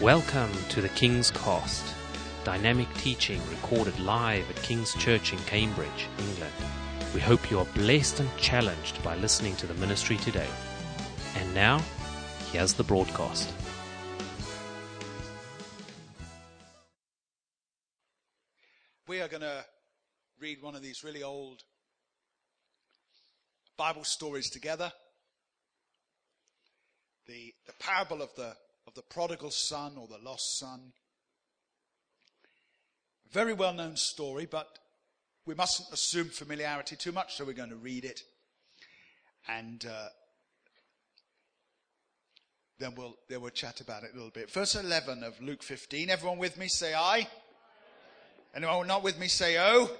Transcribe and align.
Welcome 0.00 0.50
to 0.70 0.80
the 0.80 0.88
King's 0.88 1.30
Cast, 1.30 1.84
dynamic 2.42 2.88
teaching 2.94 3.38
recorded 3.50 4.00
live 4.00 4.48
at 4.48 4.56
King's 4.62 4.94
Church 4.94 5.34
in 5.34 5.38
Cambridge, 5.40 6.08
England. 6.18 6.54
We 7.12 7.20
hope 7.20 7.50
you 7.50 7.58
are 7.58 7.66
blessed 7.74 8.20
and 8.20 8.36
challenged 8.38 9.02
by 9.04 9.16
listening 9.16 9.56
to 9.56 9.66
the 9.66 9.74
ministry 9.74 10.16
today. 10.16 10.48
And 11.36 11.54
now, 11.54 11.82
here's 12.50 12.72
the 12.72 12.82
broadcast. 12.82 13.52
We 19.06 19.20
are 19.20 19.28
going 19.28 19.42
to 19.42 19.66
read 20.40 20.62
one 20.62 20.74
of 20.74 20.80
these 20.80 21.04
really 21.04 21.22
old 21.22 21.62
Bible 23.76 24.04
stories 24.04 24.48
together. 24.48 24.94
The, 27.26 27.52
the 27.66 27.74
parable 27.78 28.22
of 28.22 28.34
the, 28.34 28.54
of 28.86 28.94
the 28.94 29.02
prodigal 29.02 29.50
son 29.50 29.92
or 29.98 30.06
the 30.06 30.18
lost 30.22 30.58
son. 30.58 30.92
Very 33.32 33.52
well 33.52 33.72
known 33.72 33.96
story, 33.96 34.46
but 34.50 34.78
we 35.46 35.54
mustn't 35.54 35.92
assume 35.92 36.28
familiarity 36.28 36.96
too 36.96 37.12
much, 37.12 37.36
so 37.36 37.44
we're 37.44 37.52
going 37.52 37.70
to 37.70 37.76
read 37.76 38.04
it. 38.04 38.22
And 39.48 39.84
uh, 39.86 40.08
then 42.78 42.94
we'll, 42.96 43.16
then 43.28 43.40
we'll 43.40 43.50
chat 43.50 43.80
about 43.80 44.02
it 44.02 44.10
a 44.12 44.16
little 44.16 44.30
bit. 44.30 44.50
Verse 44.50 44.74
11 44.74 45.22
of 45.22 45.40
Luke 45.40 45.62
15. 45.62 46.10
Everyone 46.10 46.38
with 46.38 46.58
me, 46.58 46.66
say 46.68 46.94
aye. 46.94 47.28
Anyone 48.54 48.88
not 48.88 49.04
with 49.04 49.18
me, 49.18 49.28
say 49.28 49.56
oh. 49.58 49.90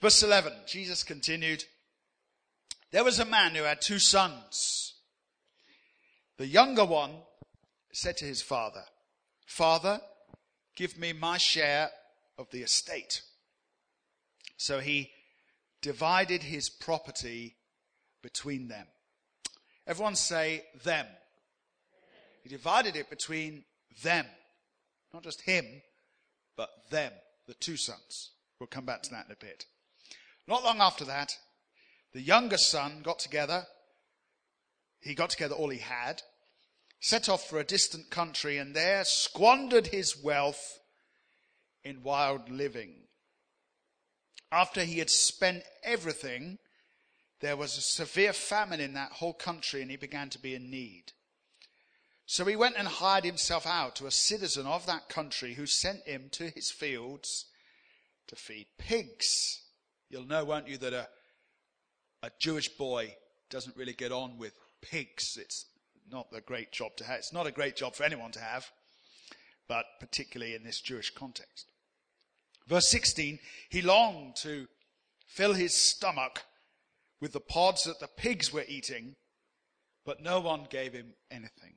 Verse 0.00 0.22
11, 0.22 0.52
Jesus 0.66 1.02
continued, 1.02 1.64
There 2.90 3.04
was 3.04 3.18
a 3.18 3.24
man 3.24 3.54
who 3.54 3.62
had 3.62 3.80
two 3.80 3.98
sons. 3.98 4.95
The 6.38 6.46
younger 6.46 6.84
one 6.84 7.12
said 7.92 8.16
to 8.18 8.24
his 8.24 8.42
father, 8.42 8.84
Father, 9.46 10.00
give 10.74 10.98
me 10.98 11.12
my 11.12 11.38
share 11.38 11.90
of 12.38 12.50
the 12.50 12.62
estate. 12.62 13.22
So 14.56 14.80
he 14.80 15.10
divided 15.80 16.42
his 16.42 16.68
property 16.68 17.56
between 18.22 18.68
them. 18.68 18.86
Everyone 19.86 20.16
say 20.16 20.64
them. 20.84 21.06
He 22.42 22.48
divided 22.48 22.96
it 22.96 23.08
between 23.08 23.64
them. 24.02 24.26
Not 25.14 25.22
just 25.22 25.42
him, 25.42 25.64
but 26.56 26.68
them, 26.90 27.12
the 27.46 27.54
two 27.54 27.76
sons. 27.76 28.30
We'll 28.58 28.66
come 28.66 28.84
back 28.84 29.02
to 29.04 29.10
that 29.10 29.26
in 29.26 29.32
a 29.32 29.36
bit. 29.36 29.66
Not 30.46 30.64
long 30.64 30.80
after 30.80 31.04
that, 31.04 31.36
the 32.12 32.20
younger 32.20 32.58
son 32.58 33.00
got 33.02 33.18
together. 33.18 33.66
He 35.00 35.14
got 35.14 35.30
together 35.30 35.54
all 35.54 35.68
he 35.68 35.78
had, 35.78 36.22
set 37.06 37.28
off 37.28 37.48
for 37.48 37.60
a 37.60 37.64
distant 37.64 38.10
country, 38.10 38.58
and 38.58 38.74
there 38.74 39.04
squandered 39.04 39.86
his 39.86 40.20
wealth 40.20 40.80
in 41.84 42.02
wild 42.02 42.50
living. 42.50 42.94
After 44.50 44.82
he 44.82 44.98
had 44.98 45.08
spent 45.08 45.62
everything, 45.84 46.58
there 47.40 47.56
was 47.56 47.78
a 47.78 47.80
severe 47.80 48.32
famine 48.32 48.80
in 48.80 48.94
that 48.94 49.12
whole 49.12 49.34
country, 49.34 49.82
and 49.82 49.90
he 49.90 49.96
began 49.96 50.30
to 50.30 50.38
be 50.40 50.56
in 50.56 50.68
need. 50.68 51.12
So 52.26 52.44
he 52.44 52.56
went 52.56 52.74
and 52.76 52.88
hired 52.88 53.24
himself 53.24 53.68
out 53.68 53.94
to 53.96 54.08
a 54.08 54.10
citizen 54.10 54.66
of 54.66 54.84
that 54.86 55.08
country 55.08 55.54
who 55.54 55.66
sent 55.66 56.08
him 56.08 56.26
to 56.32 56.50
his 56.50 56.72
fields 56.72 57.44
to 58.26 58.34
feed 58.34 58.66
pigs. 58.78 59.60
You'll 60.10 60.26
know, 60.26 60.44
won't 60.44 60.66
you, 60.66 60.76
that 60.78 60.92
a, 60.92 61.08
a 62.24 62.32
Jewish 62.40 62.68
boy 62.70 63.14
doesn't 63.48 63.76
really 63.76 63.92
get 63.92 64.10
on 64.10 64.38
with 64.38 64.58
pigs. 64.82 65.38
It's 65.40 65.66
not 66.10 66.28
a 66.32 66.40
great 66.40 66.72
job 66.72 66.96
to 66.96 67.04
have. 67.04 67.18
It's 67.18 67.32
not 67.32 67.46
a 67.46 67.52
great 67.52 67.76
job 67.76 67.94
for 67.94 68.04
anyone 68.04 68.32
to 68.32 68.40
have, 68.40 68.70
but 69.68 69.86
particularly 70.00 70.54
in 70.54 70.64
this 70.64 70.80
Jewish 70.80 71.10
context. 71.10 71.66
Verse 72.66 72.88
16, 72.88 73.38
he 73.70 73.82
longed 73.82 74.36
to 74.36 74.66
fill 75.26 75.54
his 75.54 75.74
stomach 75.74 76.42
with 77.20 77.32
the 77.32 77.40
pods 77.40 77.84
that 77.84 78.00
the 78.00 78.08
pigs 78.08 78.52
were 78.52 78.64
eating, 78.68 79.16
but 80.04 80.20
no 80.20 80.40
one 80.40 80.66
gave 80.68 80.92
him 80.92 81.14
anything. 81.30 81.74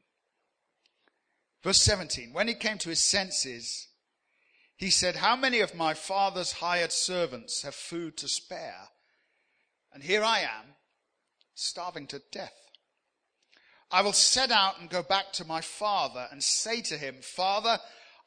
Verse 1.64 1.81
17, 1.81 2.34
when 2.34 2.48
he 2.48 2.54
came 2.54 2.78
to 2.80 2.90
his 2.90 3.02
senses, 3.02 3.88
he 4.78 4.90
said, 4.90 5.18
How 5.18 5.36
many 5.36 5.59
of 5.59 5.75
my 5.75 5.94
father's 5.94 6.54
hired 6.54 6.92
servants 6.92 7.64
have 7.64 7.75
food 7.75 8.16
to 8.18 8.28
spare? 8.28 8.90
And 9.92 10.04
here 10.04 10.24
I 10.24 10.40
am, 10.40 10.75
starving 11.54 12.08
to 12.08 12.22
death. 12.31 12.69
I 13.92 14.02
will 14.02 14.14
set 14.14 14.52
out 14.52 14.80
and 14.80 14.90
go 14.90 15.02
back 15.02 15.34
to 15.34 15.46
my 15.46 15.62
father 15.62 16.28
and 16.32 16.44
say 16.44 16.82
to 16.82 16.98
him, 16.98 17.16
Father, 17.22 17.80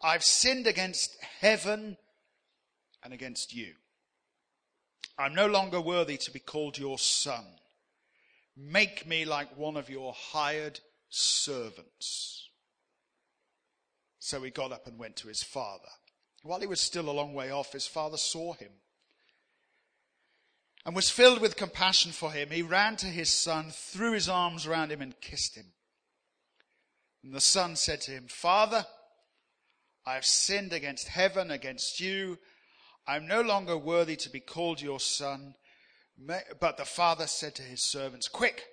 I've 0.02 0.24
sinned 0.24 0.66
against 0.66 1.16
heaven 1.40 1.96
and 3.02 3.12
against 3.12 3.54
you. 3.54 3.74
I'm 5.18 5.34
no 5.34 5.46
longer 5.46 5.80
worthy 5.80 6.16
to 6.16 6.30
be 6.32 6.40
called 6.40 6.78
your 6.78 6.98
son. 6.98 7.44
Make 8.56 9.06
me 9.06 9.24
like 9.24 9.56
one 9.56 9.76
of 9.76 9.88
your 9.88 10.12
hired 10.14 10.80
servants. 11.08 12.48
So 14.18 14.42
he 14.42 14.50
got 14.50 14.72
up 14.72 14.86
and 14.86 14.98
went 14.98 15.16
to 15.16 15.28
his 15.28 15.42
father. 15.42 15.88
While 16.42 16.60
he 16.60 16.66
was 16.66 16.80
still 16.80 17.08
a 17.08 17.12
long 17.12 17.34
way 17.34 17.50
off, 17.50 17.72
his 17.72 17.86
father 17.86 18.16
saw 18.16 18.54
him 18.54 18.70
and 20.84 20.94
was 20.94 21.10
filled 21.10 21.40
with 21.40 21.56
compassion 21.56 22.12
for 22.12 22.32
him. 22.32 22.50
He 22.50 22.62
ran 22.62 22.96
to 22.96 23.06
his 23.06 23.32
son, 23.32 23.70
threw 23.70 24.12
his 24.12 24.28
arms 24.28 24.66
around 24.66 24.90
him, 24.90 25.00
and 25.00 25.20
kissed 25.20 25.56
him. 25.56 25.72
And 27.22 27.32
the 27.32 27.40
son 27.40 27.76
said 27.76 28.00
to 28.02 28.10
him, 28.10 28.26
Father, 28.28 28.86
I 30.04 30.14
have 30.14 30.26
sinned 30.26 30.72
against 30.72 31.08
heaven, 31.08 31.50
against 31.50 32.00
you. 32.00 32.38
I 33.06 33.16
am 33.16 33.26
no 33.26 33.40
longer 33.40 33.78
worthy 33.78 34.16
to 34.16 34.30
be 34.30 34.40
called 34.40 34.80
your 34.80 35.00
son. 35.00 35.54
But 36.18 36.76
the 36.76 36.84
father 36.84 37.26
said 37.26 37.54
to 37.56 37.62
his 37.62 37.82
servants, 37.82 38.28
Quick, 38.28 38.64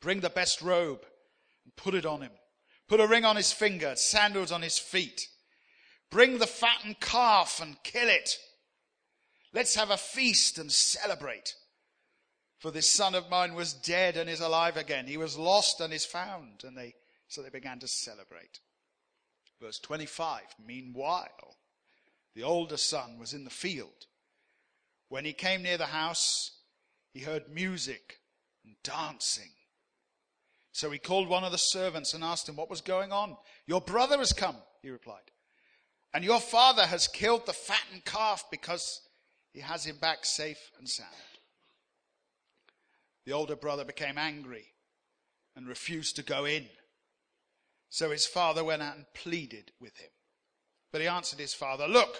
bring 0.00 0.20
the 0.20 0.30
best 0.30 0.60
robe 0.60 1.04
and 1.64 1.74
put 1.76 1.94
it 1.94 2.06
on 2.06 2.22
him. 2.22 2.32
Put 2.88 3.00
a 3.00 3.06
ring 3.06 3.24
on 3.24 3.36
his 3.36 3.52
finger, 3.52 3.94
sandals 3.94 4.50
on 4.50 4.62
his 4.62 4.78
feet 4.78 5.28
Bring 6.10 6.38
the 6.38 6.46
fattened 6.46 6.98
calf 7.00 7.60
and 7.62 7.80
kill 7.84 8.08
it. 8.08 8.36
Let's 9.52 9.74
have 9.74 9.90
a 9.90 9.96
feast 9.96 10.58
and 10.58 10.70
celebrate. 10.70 11.54
For 12.58 12.70
this 12.70 12.88
son 12.88 13.14
of 13.14 13.30
mine 13.30 13.54
was 13.54 13.72
dead 13.72 14.16
and 14.16 14.28
is 14.28 14.40
alive 14.40 14.76
again. 14.76 15.06
He 15.06 15.16
was 15.16 15.38
lost 15.38 15.80
and 15.80 15.92
is 15.92 16.04
found. 16.04 16.62
And 16.64 16.76
they, 16.76 16.94
so 17.26 17.42
they 17.42 17.48
began 17.48 17.78
to 17.80 17.88
celebrate. 17.88 18.60
Verse 19.60 19.78
25. 19.78 20.42
Meanwhile, 20.64 21.56
the 22.34 22.42
older 22.42 22.76
son 22.76 23.18
was 23.18 23.32
in 23.32 23.44
the 23.44 23.50
field. 23.50 24.06
When 25.08 25.24
he 25.24 25.32
came 25.32 25.62
near 25.62 25.78
the 25.78 25.86
house, 25.86 26.52
he 27.12 27.20
heard 27.20 27.48
music 27.48 28.20
and 28.64 28.76
dancing. 28.84 29.50
So 30.72 30.90
he 30.90 30.98
called 30.98 31.28
one 31.28 31.44
of 31.44 31.52
the 31.52 31.58
servants 31.58 32.14
and 32.14 32.22
asked 32.22 32.48
him 32.48 32.56
what 32.56 32.70
was 32.70 32.80
going 32.80 33.10
on. 33.10 33.36
Your 33.66 33.80
brother 33.80 34.18
has 34.18 34.32
come, 34.32 34.56
he 34.82 34.90
replied. 34.90 35.30
And 36.14 36.24
your 36.24 36.40
father 36.40 36.86
has 36.86 37.08
killed 37.08 37.46
the 37.46 37.52
fattened 37.52 38.04
calf 38.04 38.44
because 38.50 39.00
he 39.52 39.60
has 39.60 39.84
him 39.84 39.96
back 39.96 40.24
safe 40.24 40.70
and 40.78 40.88
sound. 40.88 41.08
The 43.26 43.32
older 43.32 43.56
brother 43.56 43.84
became 43.84 44.18
angry 44.18 44.66
and 45.56 45.68
refused 45.68 46.16
to 46.16 46.22
go 46.22 46.44
in. 46.44 46.66
So 47.88 48.10
his 48.10 48.26
father 48.26 48.62
went 48.62 48.82
out 48.82 48.96
and 48.96 49.04
pleaded 49.14 49.72
with 49.80 49.96
him. 49.96 50.10
But 50.92 51.00
he 51.00 51.08
answered 51.08 51.40
his 51.40 51.54
father, 51.54 51.88
Look, 51.88 52.16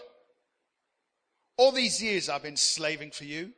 all 1.56 1.72
these 1.72 2.02
years 2.02 2.28
I've 2.28 2.42
been 2.42 2.56
slaving 2.56 3.10
for 3.10 3.24
you. 3.24 3.52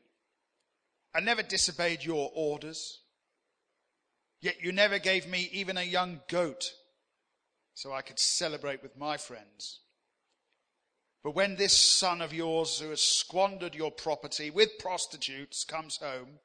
I 1.14 1.20
never 1.20 1.42
disobeyed 1.42 2.04
your 2.04 2.30
orders. 2.34 3.00
Yet 4.40 4.62
you 4.62 4.72
never 4.72 4.98
gave 4.98 5.28
me 5.28 5.48
even 5.52 5.76
a 5.76 5.82
young 5.82 6.20
goat 6.28 6.72
so 7.74 7.92
I 7.92 8.02
could 8.02 8.18
celebrate 8.18 8.82
with 8.82 8.96
my 8.96 9.16
friends. 9.16 9.80
But 11.22 11.36
when 11.36 11.56
this 11.56 11.76
son 11.76 12.20
of 12.20 12.32
yours 12.32 12.80
who 12.80 12.90
has 12.90 13.00
squandered 13.00 13.74
your 13.74 13.92
property 13.92 14.50
with 14.50 14.78
prostitutes 14.78 15.64
comes 15.64 15.98
home, 15.98 16.40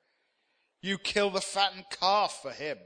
you 0.82 0.98
kill 1.00 1.32
the 1.32 1.42
fattened 1.42 1.86
calf 1.90 2.40
for 2.42 2.52
him. 2.52 2.78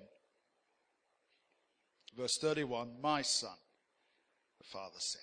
Verse 2.16 2.38
31 2.38 3.02
My 3.02 3.22
son, 3.22 3.58
the 4.58 4.68
father 4.68 5.00
said, 5.00 5.22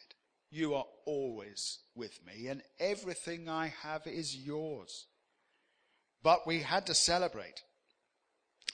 You 0.51 0.75
are 0.75 0.85
always 1.07 1.79
with 1.95 2.21
me, 2.27 2.49
and 2.49 2.63
everything 2.79 3.49
I 3.49 3.73
have 3.83 4.07
is 4.07 4.37
yours. 4.37 5.07
But 6.23 6.47
we 6.47 6.61
had 6.61 6.87
to 6.87 6.95
celebrate 6.95 7.63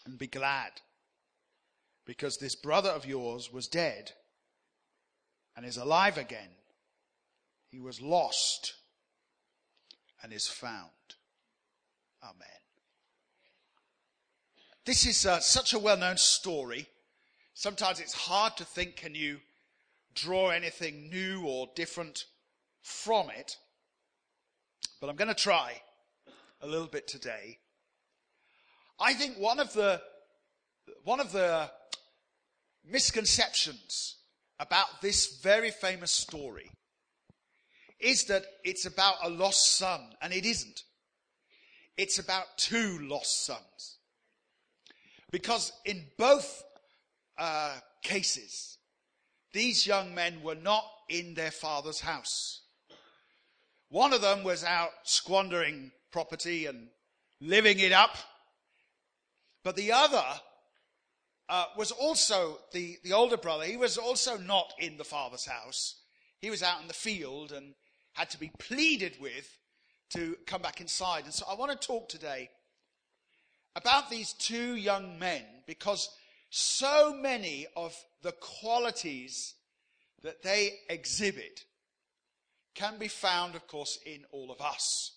and 0.04 0.18
be 0.18 0.26
glad 0.26 0.72
because 2.06 2.38
this 2.38 2.56
brother 2.56 2.90
of 2.90 3.06
yours 3.06 3.52
was 3.52 3.68
dead 3.68 4.12
and 5.56 5.64
is 5.64 5.76
alive 5.76 6.18
again 6.18 6.48
he 7.74 7.80
was 7.80 8.00
lost 8.00 8.74
and 10.22 10.32
is 10.32 10.46
found. 10.46 10.90
Amen. 12.22 12.46
This 14.84 15.04
is 15.04 15.26
uh, 15.26 15.40
such 15.40 15.74
a 15.74 15.78
well 15.80 15.96
known 15.96 16.16
story. 16.16 16.86
sometimes 17.52 17.98
it's 17.98 18.12
hard 18.12 18.56
to 18.58 18.64
think 18.64 18.94
can 18.94 19.16
you 19.16 19.40
draw 20.14 20.50
anything 20.50 21.10
new 21.10 21.44
or 21.44 21.68
different 21.74 22.26
from 22.80 23.28
it. 23.30 23.56
But 25.00 25.10
I'm 25.10 25.16
going 25.16 25.26
to 25.26 25.34
try 25.34 25.82
a 26.60 26.68
little 26.68 26.86
bit 26.86 27.08
today. 27.08 27.58
I 29.00 29.14
think 29.14 29.36
one 29.36 29.58
of 29.58 29.72
the 29.72 30.00
one 31.02 31.18
of 31.18 31.32
the 31.32 31.68
misconceptions 32.88 34.14
about 34.60 35.02
this 35.02 35.40
very 35.42 35.72
famous 35.72 36.12
story 36.12 36.70
is 38.00 38.24
that 38.24 38.44
it's 38.64 38.86
about 38.86 39.16
a 39.22 39.30
lost 39.30 39.76
son, 39.76 40.00
and 40.20 40.32
it 40.32 40.44
isn't. 40.44 40.82
It's 41.96 42.18
about 42.18 42.46
two 42.56 42.98
lost 43.02 43.46
sons. 43.46 43.98
Because 45.30 45.72
in 45.84 46.04
both 46.18 46.62
uh, 47.38 47.76
cases, 48.02 48.78
these 49.52 49.86
young 49.86 50.14
men 50.14 50.42
were 50.42 50.54
not 50.54 50.84
in 51.08 51.34
their 51.34 51.50
father's 51.50 52.00
house. 52.00 52.62
One 53.88 54.12
of 54.12 54.20
them 54.20 54.42
was 54.42 54.64
out 54.64 54.90
squandering 55.04 55.92
property 56.10 56.66
and 56.66 56.88
living 57.40 57.78
it 57.78 57.92
up. 57.92 58.16
But 59.62 59.76
the 59.76 59.92
other 59.92 60.24
uh, 61.48 61.66
was 61.76 61.90
also 61.90 62.58
the, 62.72 62.96
the 63.04 63.12
older 63.12 63.36
brother. 63.36 63.64
He 63.64 63.76
was 63.76 63.98
also 63.98 64.36
not 64.36 64.72
in 64.78 64.96
the 64.96 65.04
father's 65.04 65.46
house. 65.46 65.96
He 66.40 66.50
was 66.50 66.62
out 66.62 66.80
in 66.82 66.88
the 66.88 66.94
field 66.94 67.52
and 67.52 67.74
had 68.14 68.30
to 68.30 68.38
be 68.38 68.50
pleaded 68.58 69.16
with 69.20 69.58
to 70.10 70.36
come 70.46 70.62
back 70.62 70.80
inside. 70.80 71.24
And 71.24 71.34
so 71.34 71.44
I 71.48 71.54
want 71.54 71.78
to 71.78 71.86
talk 71.86 72.08
today 72.08 72.50
about 73.76 74.10
these 74.10 74.32
two 74.32 74.76
young 74.76 75.18
men 75.18 75.42
because 75.66 76.08
so 76.50 77.12
many 77.14 77.66
of 77.76 77.94
the 78.22 78.32
qualities 78.32 79.54
that 80.22 80.42
they 80.42 80.74
exhibit 80.88 81.64
can 82.74 82.98
be 82.98 83.08
found, 83.08 83.54
of 83.54 83.66
course, 83.66 83.98
in 84.06 84.24
all 84.32 84.50
of 84.50 84.60
us, 84.60 85.12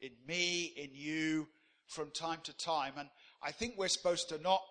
in 0.00 0.10
me, 0.26 0.72
in 0.76 0.90
you, 0.92 1.48
from 1.86 2.10
time 2.10 2.38
to 2.44 2.56
time. 2.56 2.94
And 2.98 3.08
I 3.42 3.52
think 3.52 3.74
we're 3.76 3.88
supposed 3.88 4.28
to 4.30 4.38
not 4.40 4.62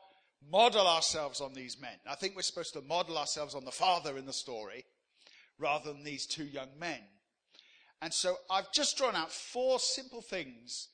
model 0.52 0.88
ourselves 0.88 1.42
on 1.42 1.54
these 1.54 1.80
men. 1.80 1.98
I 2.08 2.16
think 2.16 2.36
we're 2.36 2.42
supposed 2.44 2.74
to 2.74 2.82
model 2.82 3.18
ourselves 3.18 3.56
on 3.56 3.66
the 3.66 3.72
father 3.72 4.18
in 4.18 4.26
the 4.26 4.34
story 4.34 4.86
rather 5.60 5.92
than 5.92 6.04
these 6.04 6.26
two 6.26 6.46
young 6.46 6.70
men. 6.80 7.00
And 8.02 8.14
so 8.14 8.36
I've 8.50 8.72
just 8.72 8.98
drawn 8.98 9.16
out 9.16 9.32
four 9.32 9.80
simple 9.80 10.22
things 10.22 10.90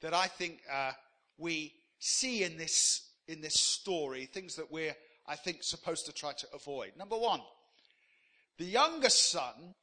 that 0.00 0.14
I 0.14 0.26
think 0.26 0.60
uh, 0.72 0.92
we 1.36 1.72
see 1.98 2.42
in 2.42 2.56
this, 2.56 3.10
in 3.26 3.40
this 3.40 3.54
story, 3.54 4.26
things 4.26 4.56
that 4.56 4.70
we're, 4.70 4.96
I 5.26 5.36
think, 5.36 5.62
supposed 5.62 6.06
to 6.06 6.12
try 6.12 6.32
to 6.32 6.46
avoid. 6.54 6.92
Number 6.96 7.16
one, 7.16 7.40
the 8.58 8.64
younger 8.64 9.10
son, 9.10 9.74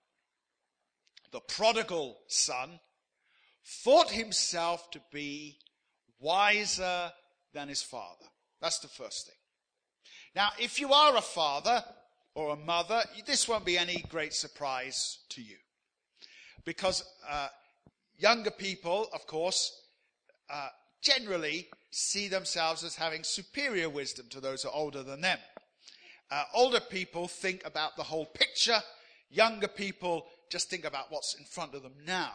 the 1.32 1.40
prodigal 1.40 2.18
son, 2.28 2.80
thought 3.64 4.12
himself 4.12 4.92
to 4.92 5.02
be 5.12 5.58
wiser 6.20 7.12
than 7.54 7.70
his 7.70 7.82
father. 7.82 8.26
That's 8.62 8.80
the 8.80 8.88
first 8.88 9.28
thing. 9.28 9.36
Now, 10.36 10.50
if 10.60 10.80
you 10.80 10.92
are 10.92 11.16
a 11.16 11.22
father 11.22 11.84
or 12.34 12.54
a 12.54 12.58
mother, 12.58 13.04
this 13.26 13.48
won't 13.48 13.66
be 13.66 13.78
any 13.78 14.04
great 14.10 14.34
surprise 14.34 15.20
to 15.30 15.42
you. 15.42 15.56
Because 16.66 17.04
uh, 17.30 17.48
younger 18.18 18.52
people, 18.52 19.08
of 19.14 19.26
course, 19.28 19.72
uh, 20.50 20.70
generally 21.02 21.68
see 21.92 22.28
themselves 22.28 22.84
as 22.84 22.96
having 22.96 23.24
superior 23.24 23.90
wisdom 23.90 24.26
to 24.32 24.40
those 24.40 24.64
who 24.64 24.70
are 24.70 24.76
older 24.76 25.04
than 25.04 25.22
them. 25.22 25.38
Uh, 26.32 26.44
older 26.54 26.80
people 26.80 27.28
think 27.28 27.66
about 27.66 27.96
the 27.96 28.04
whole 28.04 28.26
picture. 28.26 28.82
Younger 29.30 29.68
people 29.68 30.26
just 30.52 30.70
think 30.70 30.86
about 30.86 31.12
what's 31.12 31.36
in 31.38 31.46
front 31.46 31.76
of 31.76 31.84
them 31.84 31.94
now. 32.06 32.32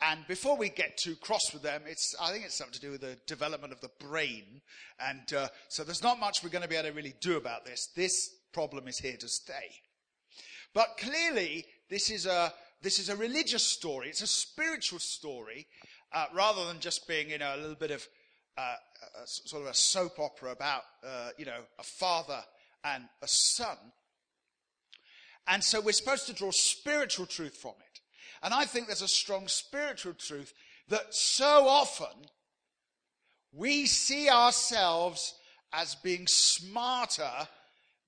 And 0.00 0.26
before 0.26 0.56
we 0.56 0.68
get 0.68 0.98
too 0.98 1.14
cross 1.16 1.52
with 1.52 1.62
them, 1.62 1.82
it's, 1.86 2.14
I 2.20 2.32
think 2.32 2.44
it's 2.44 2.58
something 2.58 2.74
to 2.74 2.80
do 2.80 2.90
with 2.90 3.00
the 3.00 3.16
development 3.26 3.72
of 3.72 3.80
the 3.80 3.90
brain. 4.00 4.60
And 4.98 5.32
uh, 5.32 5.48
so 5.68 5.84
there's 5.84 6.02
not 6.02 6.18
much 6.18 6.42
we're 6.42 6.50
going 6.50 6.62
to 6.62 6.68
be 6.68 6.76
able 6.76 6.88
to 6.88 6.94
really 6.94 7.14
do 7.20 7.36
about 7.36 7.64
this. 7.64 7.88
This 7.94 8.30
problem 8.52 8.88
is 8.88 8.98
here 8.98 9.16
to 9.16 9.28
stay. 9.28 9.70
But 10.74 10.98
clearly, 10.98 11.64
this 11.88 12.10
is 12.10 12.26
a, 12.26 12.52
this 12.84 12.98
is 12.98 13.08
a 13.08 13.16
religious 13.16 13.64
story. 13.64 14.08
It's 14.10 14.20
a 14.20 14.26
spiritual 14.26 14.98
story, 14.98 15.66
uh, 16.12 16.26
rather 16.34 16.66
than 16.66 16.80
just 16.80 17.08
being, 17.08 17.30
you 17.30 17.38
know, 17.38 17.54
a 17.54 17.56
little 17.56 17.74
bit 17.74 17.90
of 17.90 18.06
uh, 18.58 18.74
a, 19.22 19.26
sort 19.26 19.62
of 19.62 19.68
a 19.68 19.74
soap 19.74 20.18
opera 20.18 20.52
about, 20.52 20.82
uh, 21.04 21.30
you 21.38 21.46
know, 21.46 21.62
a 21.78 21.82
father 21.82 22.44
and 22.84 23.04
a 23.22 23.26
son. 23.26 23.78
And 25.46 25.64
so 25.64 25.80
we're 25.80 25.92
supposed 25.92 26.26
to 26.26 26.34
draw 26.34 26.50
spiritual 26.50 27.24
truth 27.24 27.56
from 27.56 27.72
it. 27.80 28.00
And 28.42 28.52
I 28.52 28.66
think 28.66 28.86
there's 28.86 29.02
a 29.02 29.08
strong 29.08 29.48
spiritual 29.48 30.12
truth 30.12 30.52
that 30.88 31.14
so 31.14 31.66
often 31.66 32.26
we 33.50 33.86
see 33.86 34.28
ourselves 34.28 35.34
as 35.72 35.94
being 35.94 36.26
smarter 36.26 37.48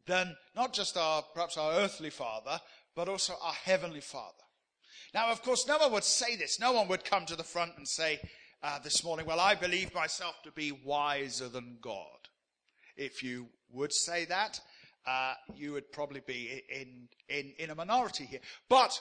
than 0.04 0.36
not 0.54 0.74
just 0.74 0.98
our, 0.98 1.22
perhaps 1.34 1.56
our 1.56 1.72
earthly 1.72 2.10
father, 2.10 2.60
but 2.94 3.08
also 3.08 3.34
our 3.42 3.54
heavenly 3.54 4.00
father. 4.00 4.45
Now, 5.16 5.30
of 5.30 5.40
course, 5.42 5.66
no 5.66 5.78
one 5.78 5.92
would 5.92 6.04
say 6.04 6.36
this. 6.36 6.60
No 6.60 6.72
one 6.72 6.88
would 6.88 7.02
come 7.02 7.24
to 7.24 7.36
the 7.36 7.42
front 7.42 7.72
and 7.78 7.88
say 7.88 8.20
uh, 8.62 8.78
this 8.80 9.02
morning, 9.02 9.24
well, 9.24 9.40
I 9.40 9.54
believe 9.54 9.94
myself 9.94 10.34
to 10.44 10.50
be 10.50 10.72
wiser 10.72 11.48
than 11.48 11.78
God. 11.80 12.28
If 12.98 13.22
you 13.22 13.46
would 13.72 13.94
say 13.94 14.26
that, 14.26 14.60
uh, 15.06 15.32
you 15.54 15.72
would 15.72 15.90
probably 15.90 16.20
be 16.26 16.62
in, 16.68 17.08
in, 17.30 17.54
in 17.58 17.70
a 17.70 17.74
minority 17.74 18.26
here. 18.26 18.40
But 18.68 19.00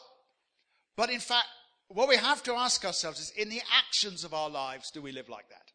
but 0.95 1.09
in 1.09 1.19
fact, 1.19 1.47
what 1.89 2.07
we 2.07 2.15
have 2.15 2.41
to 2.43 2.53
ask 2.53 2.85
ourselves 2.85 3.19
is 3.19 3.31
in 3.31 3.49
the 3.49 3.61
actions 3.77 4.23
of 4.23 4.33
our 4.33 4.49
lives, 4.49 4.91
do 4.91 5.01
we 5.01 5.11
live 5.11 5.27
like 5.27 5.49
that? 5.49 5.73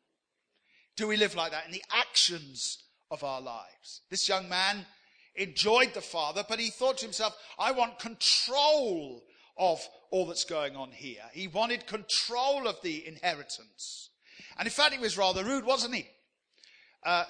Do 0.96 1.06
we 1.06 1.18
live 1.18 1.34
like 1.34 1.52
that 1.52 1.66
in 1.66 1.72
the 1.72 1.84
actions 1.92 2.78
of 3.10 3.22
our 3.22 3.42
lives? 3.42 4.00
This 4.08 4.26
young 4.26 4.48
man 4.48 4.86
enjoyed 5.34 5.92
the 5.92 6.00
father, 6.00 6.42
but 6.48 6.58
he 6.58 6.70
thought 6.70 6.96
to 6.98 7.04
himself, 7.04 7.36
I 7.58 7.72
want 7.72 7.98
control 7.98 9.22
of 9.58 9.80
all 10.10 10.26
that's 10.26 10.44
going 10.44 10.76
on 10.76 10.90
here. 10.92 11.22
He 11.32 11.48
wanted 11.48 11.86
control 11.86 12.66
of 12.66 12.80
the 12.82 13.06
inheritance. 13.06 14.10
And 14.58 14.66
in 14.66 14.72
fact, 14.72 14.92
he 14.92 14.98
was 14.98 15.18
rather 15.18 15.44
rude, 15.44 15.64
wasn't 15.64 15.94
he? 15.94 16.06
Uh, 17.04 17.24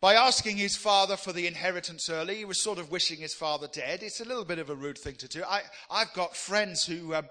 by 0.00 0.14
asking 0.14 0.58
his 0.58 0.76
father 0.76 1.16
for 1.16 1.32
the 1.32 1.46
inheritance 1.46 2.10
early, 2.10 2.36
he 2.36 2.44
was 2.44 2.60
sort 2.60 2.78
of 2.78 2.90
wishing 2.90 3.18
his 3.18 3.34
father 3.34 3.66
dead. 3.72 4.02
It's 4.02 4.20
a 4.20 4.24
little 4.24 4.44
bit 4.44 4.58
of 4.58 4.68
a 4.68 4.74
rude 4.74 4.98
thing 4.98 5.14
to 5.16 5.28
do. 5.28 5.42
I, 5.42 5.62
have 5.90 6.12
got 6.12 6.36
friends 6.36 6.84
who, 6.84 7.14
um, 7.14 7.26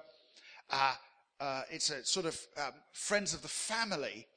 uh, 0.72 0.94
uh, 1.40 1.62
it's 1.70 1.90
a 1.92 2.04
sort 2.04 2.26
of 2.26 2.40
um, 2.58 2.74
friends 2.92 3.34
of 3.34 3.44
the 3.44 3.48
family, 3.48 4.28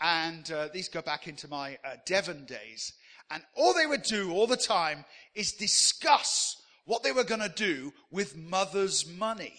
and 0.00 0.50
uh, 0.50 0.68
these 0.72 0.88
go 0.88 1.02
back 1.02 1.28
into 1.28 1.46
my 1.46 1.78
uh, 1.84 1.96
Devon 2.04 2.46
days. 2.46 2.92
And 3.30 3.42
all 3.54 3.74
they 3.74 3.86
would 3.86 4.02
do 4.02 4.32
all 4.32 4.46
the 4.46 4.56
time 4.56 5.04
is 5.34 5.52
discuss 5.52 6.57
what 6.88 7.02
they 7.02 7.12
were 7.12 7.22
going 7.22 7.42
to 7.42 7.50
do 7.50 7.92
with 8.10 8.34
mother's 8.34 9.06
money. 9.06 9.52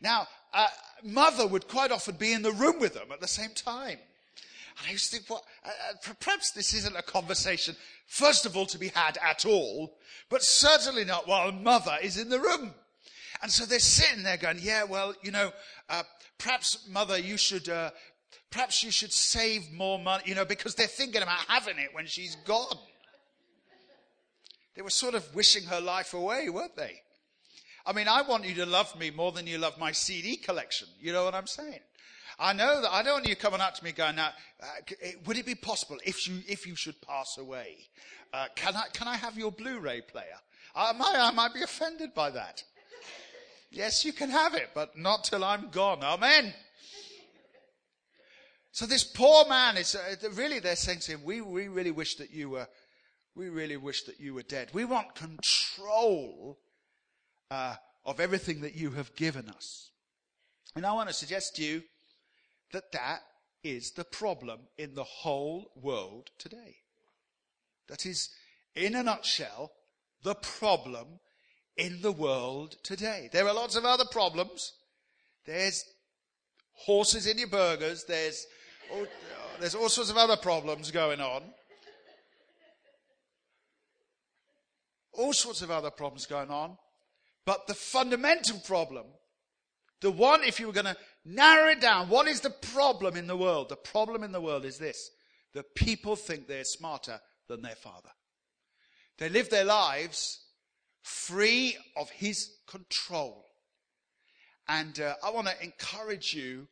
Now, 0.00 0.28
uh, 0.54 0.68
mother 1.02 1.44
would 1.44 1.66
quite 1.66 1.90
often 1.90 2.14
be 2.14 2.32
in 2.32 2.42
the 2.42 2.52
room 2.52 2.78
with 2.78 2.94
them 2.94 3.10
at 3.12 3.20
the 3.20 3.26
same 3.26 3.50
time. 3.50 3.98
And 4.78 4.88
I 4.88 4.92
used 4.92 5.10
to 5.10 5.16
think, 5.16 5.28
well, 5.28 5.44
uh, 5.64 5.70
uh 5.90 6.12
perhaps 6.20 6.52
this 6.52 6.72
isn't 6.72 6.96
a 6.96 7.02
conversation, 7.02 7.74
first 8.06 8.46
of 8.46 8.56
all, 8.56 8.66
to 8.66 8.78
be 8.78 8.88
had 8.88 9.18
at 9.20 9.44
all, 9.44 9.98
but 10.28 10.44
certainly 10.44 11.04
not 11.04 11.26
while 11.26 11.50
mother 11.50 11.96
is 12.00 12.16
in 12.16 12.28
the 12.28 12.38
room. 12.38 12.74
And 13.42 13.50
so 13.50 13.66
they're 13.66 13.80
sitting 13.80 14.22
there 14.22 14.36
going, 14.36 14.60
yeah, 14.62 14.84
well, 14.84 15.14
you 15.22 15.32
know, 15.32 15.50
uh, 15.88 16.04
perhaps 16.38 16.86
mother, 16.88 17.18
you 17.18 17.38
should, 17.38 17.68
uh, 17.68 17.90
perhaps 18.52 18.84
you 18.84 18.92
should 18.92 19.12
save 19.12 19.72
more 19.72 19.98
money, 19.98 20.22
you 20.26 20.36
know, 20.36 20.44
because 20.44 20.76
they're 20.76 20.86
thinking 20.86 21.22
about 21.22 21.40
having 21.48 21.78
it 21.78 21.92
when 21.92 22.06
she's 22.06 22.36
gone. 22.46 22.78
They 24.74 24.82
were 24.82 24.90
sort 24.90 25.14
of 25.14 25.34
wishing 25.34 25.64
her 25.64 25.80
life 25.80 26.14
away, 26.14 26.48
weren't 26.48 26.76
they? 26.76 27.00
I 27.86 27.92
mean, 27.92 28.08
I 28.08 28.22
want 28.22 28.44
you 28.44 28.54
to 28.56 28.66
love 28.66 28.98
me 28.98 29.10
more 29.10 29.32
than 29.32 29.46
you 29.46 29.58
love 29.58 29.78
my 29.78 29.92
CD 29.92 30.36
collection. 30.36 30.88
You 31.00 31.12
know 31.12 31.24
what 31.24 31.34
I'm 31.34 31.46
saying? 31.46 31.80
I 32.38 32.52
know 32.52 32.80
that 32.82 32.90
I 32.90 33.02
don't 33.02 33.14
want 33.14 33.28
you 33.28 33.36
coming 33.36 33.60
up 33.60 33.74
to 33.74 33.84
me 33.84 33.92
going, 33.92 34.16
now, 34.16 34.30
uh, 34.62 34.66
would 35.26 35.36
it 35.36 35.44
be 35.44 35.54
possible 35.54 35.98
if 36.04 36.26
you, 36.26 36.40
if 36.48 36.66
you 36.66 36.74
should 36.74 37.00
pass 37.02 37.36
away? 37.38 37.76
Uh, 38.32 38.46
can 38.54 38.76
I, 38.76 38.84
can 38.92 39.08
I 39.08 39.16
have 39.16 39.36
your 39.36 39.52
Blu-ray 39.52 40.02
player? 40.02 40.38
I 40.74 40.92
might, 40.92 41.16
I 41.16 41.30
might 41.32 41.52
be 41.52 41.62
offended 41.62 42.14
by 42.14 42.30
that. 42.30 42.62
Yes, 43.70 44.04
you 44.04 44.12
can 44.12 44.30
have 44.30 44.54
it, 44.54 44.70
but 44.74 44.96
not 44.96 45.24
till 45.24 45.44
I'm 45.44 45.68
gone. 45.70 46.02
Amen. 46.02 46.54
So 48.72 48.86
this 48.86 49.04
poor 49.04 49.46
man 49.48 49.76
is 49.76 49.94
uh, 49.94 50.28
really 50.32 50.60
they're 50.60 50.76
saying 50.76 51.00
to 51.00 51.12
him, 51.12 51.24
we, 51.24 51.40
we 51.40 51.68
really 51.68 51.90
wish 51.90 52.16
that 52.16 52.30
you 52.30 52.50
were, 52.50 52.68
we 53.34 53.48
really 53.48 53.76
wish 53.76 54.04
that 54.04 54.20
you 54.20 54.34
were 54.34 54.42
dead. 54.42 54.70
We 54.72 54.84
want 54.84 55.14
control 55.14 56.58
uh, 57.50 57.76
of 58.04 58.20
everything 58.20 58.60
that 58.62 58.74
you 58.74 58.90
have 58.92 59.14
given 59.14 59.48
us. 59.48 59.90
And 60.76 60.86
I 60.86 60.92
want 60.92 61.08
to 61.08 61.14
suggest 61.14 61.56
to 61.56 61.62
you 61.62 61.82
that 62.72 62.92
that 62.92 63.20
is 63.62 63.92
the 63.92 64.04
problem 64.04 64.60
in 64.78 64.94
the 64.94 65.04
whole 65.04 65.70
world 65.74 66.30
today. 66.38 66.76
That 67.88 68.06
is 68.06 68.30
in 68.74 68.94
a 68.94 69.02
nutshell, 69.02 69.72
the 70.22 70.34
problem 70.34 71.20
in 71.76 72.02
the 72.02 72.12
world 72.12 72.76
today. 72.82 73.28
There 73.32 73.46
are 73.46 73.54
lots 73.54 73.76
of 73.76 73.84
other 73.84 74.04
problems. 74.10 74.72
There's 75.46 75.84
horses 76.72 77.26
in 77.26 77.38
your 77.38 77.48
burgers. 77.48 78.04
There's, 78.04 78.46
all, 78.92 79.06
there's 79.58 79.74
all 79.74 79.88
sorts 79.88 80.10
of 80.10 80.16
other 80.16 80.36
problems 80.36 80.90
going 80.90 81.20
on. 81.20 81.42
All 85.12 85.32
sorts 85.32 85.62
of 85.62 85.70
other 85.70 85.90
problems 85.90 86.26
going 86.26 86.50
on. 86.50 86.76
But 87.46 87.66
the 87.66 87.74
fundamental 87.74 88.58
problem, 88.60 89.06
the 90.00 90.10
one, 90.10 90.44
if 90.44 90.60
you 90.60 90.66
were 90.66 90.72
going 90.72 90.86
to 90.86 90.96
narrow 91.24 91.70
it 91.70 91.80
down, 91.80 92.08
what 92.08 92.28
is 92.28 92.40
the 92.40 92.50
problem 92.50 93.16
in 93.16 93.26
the 93.26 93.36
world? 93.36 93.68
The 93.68 93.76
problem 93.76 94.22
in 94.22 94.32
the 94.32 94.40
world 94.40 94.64
is 94.64 94.78
this. 94.78 95.10
The 95.52 95.64
people 95.74 96.16
think 96.16 96.46
they're 96.46 96.64
smarter 96.64 97.20
than 97.48 97.62
their 97.62 97.74
father. 97.74 98.10
They 99.18 99.28
live 99.28 99.50
their 99.50 99.64
lives 99.64 100.44
free 101.02 101.76
of 101.96 102.10
his 102.10 102.50
control. 102.66 103.44
And 104.68 105.00
uh, 105.00 105.14
I 105.24 105.30
want 105.30 105.48
to 105.48 105.64
encourage 105.64 106.32
you 106.32 106.68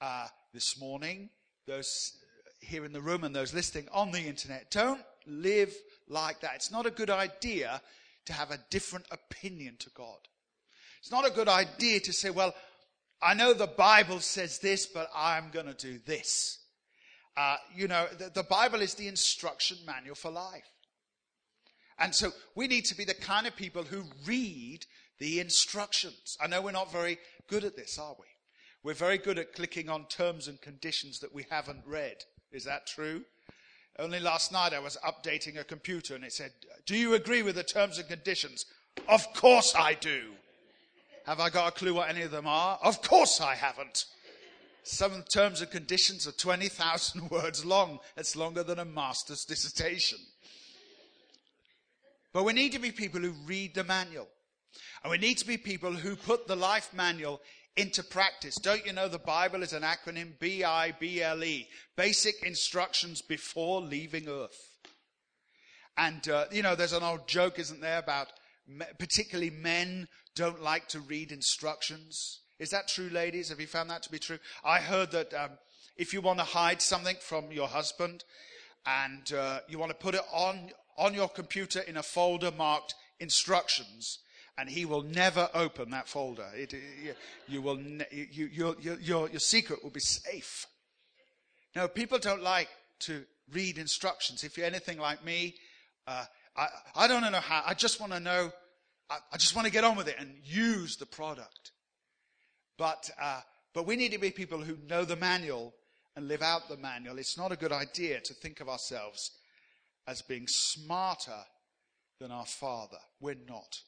uh, 0.00 0.26
this 0.52 0.78
morning, 0.78 1.30
those 1.66 2.18
here 2.60 2.84
in 2.84 2.92
the 2.92 3.00
room 3.00 3.24
and 3.24 3.34
those 3.34 3.54
listening 3.54 3.88
on 3.92 4.12
the 4.12 4.20
internet, 4.20 4.70
don't 4.70 5.00
live 5.30 5.74
like 6.08 6.40
that. 6.40 6.56
It's 6.56 6.70
not 6.70 6.86
a 6.86 6.90
good 6.90 7.10
idea 7.10 7.80
to 8.26 8.32
have 8.32 8.50
a 8.50 8.60
different 8.70 9.06
opinion 9.10 9.76
to 9.80 9.90
God. 9.90 10.18
It's 11.00 11.10
not 11.10 11.26
a 11.26 11.30
good 11.30 11.48
idea 11.48 12.00
to 12.00 12.12
say, 12.12 12.30
well, 12.30 12.54
I 13.22 13.34
know 13.34 13.52
the 13.52 13.66
Bible 13.66 14.20
says 14.20 14.58
this, 14.58 14.86
but 14.86 15.10
I'm 15.14 15.50
going 15.50 15.66
to 15.66 15.74
do 15.74 15.98
this. 16.06 16.58
Uh, 17.36 17.56
you 17.74 17.88
know, 17.88 18.06
the, 18.18 18.30
the 18.30 18.42
Bible 18.42 18.80
is 18.80 18.94
the 18.94 19.08
instruction 19.08 19.78
manual 19.86 20.14
for 20.14 20.30
life. 20.30 20.70
And 21.98 22.14
so 22.14 22.30
we 22.54 22.66
need 22.66 22.86
to 22.86 22.96
be 22.96 23.04
the 23.04 23.14
kind 23.14 23.46
of 23.46 23.54
people 23.56 23.84
who 23.84 24.04
read 24.26 24.86
the 25.18 25.38
instructions. 25.38 26.36
I 26.40 26.46
know 26.46 26.62
we're 26.62 26.72
not 26.72 26.92
very 26.92 27.18
good 27.46 27.64
at 27.64 27.76
this, 27.76 27.98
are 27.98 28.16
we? 28.18 28.26
We're 28.82 28.94
very 28.94 29.18
good 29.18 29.38
at 29.38 29.54
clicking 29.54 29.90
on 29.90 30.06
terms 30.06 30.48
and 30.48 30.60
conditions 30.60 31.20
that 31.20 31.34
we 31.34 31.44
haven't 31.50 31.82
read. 31.86 32.16
Is 32.50 32.64
that 32.64 32.86
true? 32.86 33.24
Only 34.00 34.18
last 34.18 34.50
night 34.50 34.72
I 34.72 34.78
was 34.78 34.96
updating 35.04 35.60
a 35.60 35.64
computer 35.64 36.14
and 36.14 36.24
it 36.24 36.32
said, 36.32 36.52
Do 36.86 36.96
you 36.96 37.12
agree 37.12 37.42
with 37.42 37.56
the 37.56 37.62
terms 37.62 37.98
and 37.98 38.08
conditions? 38.08 38.64
Of 39.06 39.30
course 39.34 39.74
I 39.76 39.92
do. 39.92 40.30
Have 41.26 41.38
I 41.38 41.50
got 41.50 41.68
a 41.68 41.72
clue 41.72 41.94
what 41.94 42.08
any 42.08 42.22
of 42.22 42.30
them 42.30 42.46
are? 42.46 42.78
Of 42.82 43.02
course 43.02 43.42
I 43.42 43.54
haven't. 43.54 44.06
Some 44.84 45.12
of 45.12 45.18
the 45.18 45.30
terms 45.30 45.60
and 45.60 45.70
conditions 45.70 46.26
are 46.26 46.32
20,000 46.32 47.30
words 47.30 47.62
long. 47.62 47.98
It's 48.16 48.34
longer 48.34 48.62
than 48.62 48.78
a 48.78 48.86
master's 48.86 49.44
dissertation. 49.44 50.18
But 52.32 52.44
we 52.44 52.54
need 52.54 52.72
to 52.72 52.78
be 52.78 52.92
people 52.92 53.20
who 53.20 53.34
read 53.44 53.74
the 53.74 53.84
manual. 53.84 54.28
And 55.02 55.10
we 55.10 55.18
need 55.18 55.36
to 55.38 55.46
be 55.46 55.58
people 55.58 55.92
who 55.92 56.16
put 56.16 56.46
the 56.46 56.56
life 56.56 56.94
manual 56.94 57.42
into 57.76 58.02
practice. 58.02 58.56
Don't 58.56 58.84
you 58.84 58.92
know 58.92 59.08
the 59.08 59.18
Bible 59.18 59.62
is 59.62 59.72
an 59.72 59.82
acronym 59.82 60.38
B 60.38 60.64
I 60.64 60.92
B 60.92 61.22
L 61.22 61.42
E 61.44 61.68
basic 61.96 62.42
instructions 62.42 63.22
before 63.22 63.80
leaving 63.80 64.28
earth. 64.28 64.76
And, 65.96 66.26
uh, 66.28 66.46
you 66.50 66.62
know, 66.62 66.74
there's 66.74 66.92
an 66.92 67.02
old 67.02 67.28
joke, 67.28 67.58
isn't 67.58 67.80
there, 67.80 67.98
about 67.98 68.28
particularly 68.98 69.50
men 69.50 70.08
don't 70.34 70.62
like 70.62 70.88
to 70.88 71.00
read 71.00 71.32
instructions. 71.32 72.40
Is 72.58 72.70
that 72.70 72.88
true, 72.88 73.08
ladies? 73.08 73.48
Have 73.48 73.60
you 73.60 73.66
found 73.66 73.90
that 73.90 74.02
to 74.04 74.10
be 74.10 74.18
true? 74.18 74.38
I 74.64 74.78
heard 74.78 75.10
that 75.10 75.34
um, 75.34 75.50
if 75.96 76.12
you 76.12 76.20
want 76.20 76.38
to 76.38 76.44
hide 76.44 76.80
something 76.80 77.16
from 77.20 77.52
your 77.52 77.68
husband 77.68 78.24
and 78.86 79.32
uh, 79.32 79.60
you 79.68 79.78
want 79.78 79.90
to 79.90 79.96
put 79.96 80.14
it 80.14 80.22
on 80.32 80.70
on 80.96 81.14
your 81.14 81.28
computer 81.28 81.80
in 81.80 81.96
a 81.96 82.02
folder 82.02 82.50
marked 82.50 82.94
instructions, 83.18 84.18
and 84.60 84.68
he 84.68 84.84
will 84.84 85.02
never 85.02 85.48
open 85.54 85.90
that 85.90 86.06
folder. 86.06 86.46
It, 86.54 86.74
you 87.48 87.62
will, 87.62 87.76
ne- 87.76 88.04
you, 88.10 88.44
your, 88.44 88.76
your, 88.78 89.30
your, 89.30 89.40
secret 89.40 89.82
will 89.82 89.90
be 89.90 90.00
safe. 90.00 90.66
No, 91.74 91.88
people 91.88 92.18
don't 92.18 92.42
like 92.42 92.68
to 93.00 93.24
read 93.54 93.78
instructions. 93.78 94.44
If 94.44 94.58
you're 94.58 94.66
anything 94.66 94.98
like 94.98 95.24
me, 95.24 95.54
uh, 96.06 96.26
I, 96.54 96.68
I 96.94 97.08
don't 97.08 97.22
know 97.22 97.40
how. 97.40 97.62
I 97.64 97.72
just 97.72 98.00
want 98.00 98.12
to 98.12 98.20
know. 98.20 98.52
I, 99.08 99.16
I, 99.32 99.38
just 99.38 99.56
want 99.56 99.64
to 99.64 99.72
get 99.72 99.82
on 99.82 99.96
with 99.96 100.08
it 100.08 100.16
and 100.18 100.34
use 100.44 100.96
the 100.96 101.06
product. 101.06 101.72
But, 102.76 103.08
uh, 103.20 103.40
but 103.72 103.86
we 103.86 103.96
need 103.96 104.12
to 104.12 104.18
be 104.18 104.30
people 104.30 104.58
who 104.58 104.76
know 104.86 105.06
the 105.06 105.16
manual 105.16 105.72
and 106.16 106.28
live 106.28 106.42
out 106.42 106.68
the 106.68 106.76
manual. 106.76 107.16
It's 107.16 107.38
not 107.38 107.50
a 107.50 107.56
good 107.56 107.72
idea 107.72 108.20
to 108.20 108.34
think 108.34 108.60
of 108.60 108.68
ourselves 108.68 109.30
as 110.06 110.20
being 110.20 110.46
smarter 110.46 111.44
than 112.20 112.30
our 112.30 112.46
Father. 112.46 112.98
We're 113.20 113.36
not. 113.48 113.78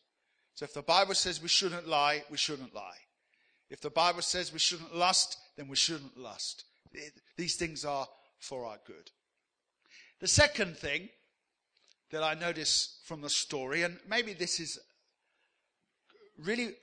So 0.55 0.65
if 0.65 0.75
the 0.75 0.83
Bible 0.83 1.15
says 1.15 1.43
we 1.43 1.49
shouldn't 1.49 1.89
lie, 1.89 2.25
we 2.31 2.37
shouldn't 2.37 2.75
lie. 2.75 2.99
If 3.71 3.81
the 3.81 3.91
Bible 3.91 4.23
says 4.23 4.53
we 4.53 4.59
shouldn't 4.59 4.95
lust, 4.95 5.39
then 5.57 5.69
we 5.69 5.77
shouldn't 5.77 6.19
lust. 6.19 6.65
These 7.37 7.57
things 7.57 7.85
are 7.85 8.07
for 8.39 8.67
our 8.67 8.79
good. 8.87 9.11
The 10.21 10.29
second 10.29 10.77
thing 10.77 11.09
that 12.11 12.23
I 12.23 12.35
notice 12.35 13.01
from 13.05 13.23
the 13.23 13.31
story, 13.31 13.83
and 13.83 13.99
maybe 14.07 14.35
this 14.35 14.61
is 14.61 14.79
really 16.39 16.75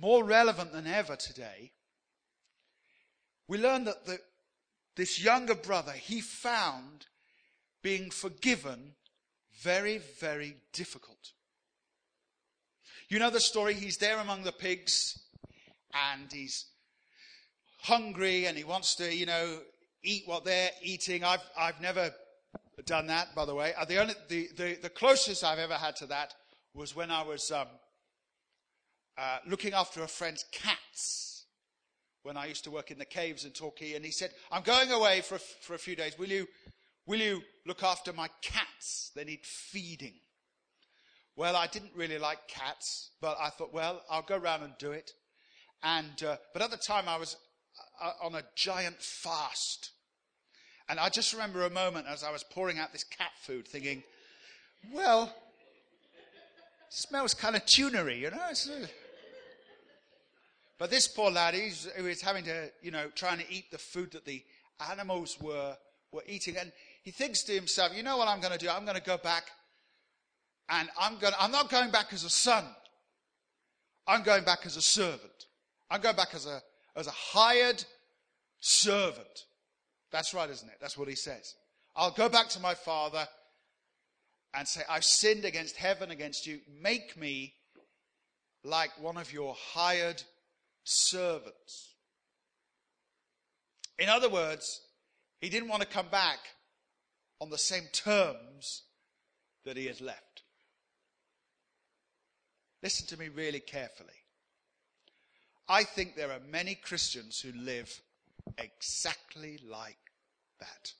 more 0.00 0.24
relevant 0.24 0.72
than 0.72 0.86
ever 0.86 1.14
today, 1.14 1.70
we 3.48 3.58
learn 3.58 3.84
that 3.84 4.04
the, 4.06 4.18
this 4.96 5.22
younger 5.22 5.54
brother, 5.54 5.92
he 5.92 6.20
found 6.20 7.06
being 7.82 8.10
forgiven 8.10 8.94
very, 9.62 9.98
very 9.98 10.56
difficult. 10.72 11.32
You 13.08 13.18
know 13.18 13.30
the 13.30 13.40
story? 13.40 13.74
He's 13.74 13.98
there 13.98 14.18
among 14.18 14.42
the 14.42 14.52
pigs 14.52 15.18
and 16.12 16.32
he's 16.32 16.66
hungry 17.82 18.46
and 18.46 18.56
he 18.56 18.64
wants 18.64 18.96
to, 18.96 19.14
you 19.14 19.26
know, 19.26 19.60
eat 20.02 20.24
what 20.26 20.44
they're 20.44 20.70
eating. 20.82 21.24
I've, 21.24 21.44
I've 21.58 21.80
never 21.80 22.10
done 22.84 23.06
that, 23.06 23.34
by 23.34 23.44
the 23.44 23.54
way. 23.54 23.74
Uh, 23.78 23.84
the, 23.84 23.98
only, 23.98 24.14
the, 24.28 24.48
the, 24.56 24.78
the 24.82 24.90
closest 24.90 25.44
I've 25.44 25.58
ever 25.58 25.74
had 25.74 25.96
to 25.96 26.06
that 26.06 26.34
was 26.74 26.96
when 26.96 27.10
I 27.10 27.22
was 27.22 27.50
um, 27.50 27.68
uh, 29.16 29.38
looking 29.46 29.72
after 29.72 30.02
a 30.02 30.08
friend's 30.08 30.44
cats 30.52 31.46
when 32.22 32.36
I 32.36 32.46
used 32.46 32.64
to 32.64 32.70
work 32.70 32.90
in 32.90 32.98
the 32.98 33.04
caves 33.04 33.44
in 33.44 33.52
Torquay. 33.52 33.94
And 33.94 34.04
he 34.04 34.10
said, 34.10 34.30
I'm 34.50 34.62
going 34.62 34.90
away 34.90 35.20
for 35.20 35.36
a, 35.36 35.38
for 35.38 35.74
a 35.74 35.78
few 35.78 35.94
days. 35.94 36.18
Will 36.18 36.28
you 36.28 36.46
Will 37.06 37.20
you 37.20 37.42
look 37.64 37.84
after 37.84 38.12
my 38.12 38.28
cats? 38.42 39.12
They 39.14 39.24
need 39.24 39.44
feeding. 39.44 40.14
Well, 41.36 41.54
I 41.54 41.66
didn't 41.66 41.90
really 41.94 42.18
like 42.18 42.48
cats, 42.48 43.10
but 43.20 43.36
I 43.38 43.50
thought, 43.50 43.72
well, 43.72 44.02
I'll 44.10 44.22
go 44.22 44.38
around 44.38 44.62
and 44.62 44.72
do 44.78 44.92
it. 44.92 45.10
And, 45.82 46.22
uh, 46.22 46.36
but 46.54 46.62
at 46.62 46.70
the 46.70 46.78
time 46.78 47.08
I 47.08 47.18
was 47.18 47.36
uh, 48.02 48.12
on 48.22 48.34
a 48.34 48.42
giant 48.54 49.02
fast. 49.02 49.90
And 50.88 50.98
I 50.98 51.10
just 51.10 51.34
remember 51.34 51.64
a 51.64 51.70
moment 51.70 52.06
as 52.08 52.24
I 52.24 52.32
was 52.32 52.42
pouring 52.42 52.78
out 52.78 52.92
this 52.92 53.04
cat 53.04 53.32
food 53.42 53.68
thinking, 53.68 54.02
well, 54.90 55.34
smells 56.88 57.34
kind 57.34 57.54
of 57.54 57.66
tunery, 57.66 58.20
you 58.20 58.30
know? 58.30 58.38
Uh... 58.38 58.86
But 60.78 60.90
this 60.90 61.06
poor 61.06 61.30
lad, 61.30 61.52
he's, 61.52 61.86
he 61.96 62.02
was 62.02 62.22
having 62.22 62.44
to, 62.44 62.70
you 62.80 62.90
know, 62.90 63.08
trying 63.14 63.38
to 63.38 63.52
eat 63.52 63.70
the 63.70 63.78
food 63.78 64.12
that 64.12 64.24
the 64.24 64.42
animals 64.90 65.38
were, 65.40 65.76
were 66.12 66.22
eating. 66.26 66.56
And 66.56 66.72
he 67.02 67.10
thinks 67.10 67.42
to 67.44 67.52
himself, 67.52 67.94
you 67.94 68.02
know 68.02 68.16
what 68.16 68.28
I'm 68.28 68.40
going 68.40 68.52
to 68.52 68.58
do? 68.58 68.70
I'm 68.70 68.84
going 68.84 68.96
to 68.96 69.02
go 69.02 69.18
back 69.18 69.44
and 70.68 70.88
I'm 70.98 71.18
going, 71.18 71.34
I'm 71.38 71.52
not 71.52 71.70
going 71.70 71.90
back 71.90 72.12
as 72.12 72.24
a 72.24 72.30
son. 72.30 72.64
I'm 74.06 74.22
going 74.22 74.44
back 74.44 74.60
as 74.64 74.76
a 74.76 74.82
servant. 74.82 75.46
I'm 75.90 76.00
going 76.00 76.16
back 76.16 76.34
as 76.34 76.46
a, 76.46 76.60
as 76.96 77.06
a 77.06 77.12
hired 77.12 77.84
servant. 78.60 79.44
That's 80.12 80.34
right, 80.34 80.48
isn't 80.48 80.68
it? 80.68 80.76
That's 80.80 80.96
what 80.96 81.08
he 81.08 81.14
says. 81.14 81.54
I'll 81.94 82.10
go 82.10 82.28
back 82.28 82.48
to 82.50 82.60
my 82.60 82.74
father 82.74 83.26
and 84.54 84.66
say, 84.66 84.82
I've 84.88 85.04
sinned 85.04 85.44
against 85.44 85.76
heaven, 85.76 86.10
against 86.10 86.46
you. 86.46 86.60
Make 86.80 87.16
me 87.16 87.54
like 88.64 88.90
one 89.00 89.16
of 89.16 89.32
your 89.32 89.54
hired 89.74 90.22
servants. 90.84 91.94
In 93.98 94.08
other 94.08 94.28
words, 94.28 94.80
he 95.40 95.48
didn't 95.48 95.68
want 95.68 95.82
to 95.82 95.88
come 95.88 96.08
back 96.10 96.38
on 97.40 97.50
the 97.50 97.58
same 97.58 97.84
terms 97.92 98.82
that 99.64 99.76
he 99.76 99.86
had 99.86 100.00
left. 100.00 100.25
Listen 102.82 103.06
to 103.08 103.18
me 103.18 103.28
really 103.28 103.60
carefully. 103.60 104.08
I 105.68 105.82
think 105.84 106.14
there 106.14 106.30
are 106.30 106.40
many 106.50 106.74
Christians 106.74 107.40
who 107.40 107.52
live 107.58 108.00
exactly 108.58 109.58
like 109.68 109.98
that. 110.60 110.92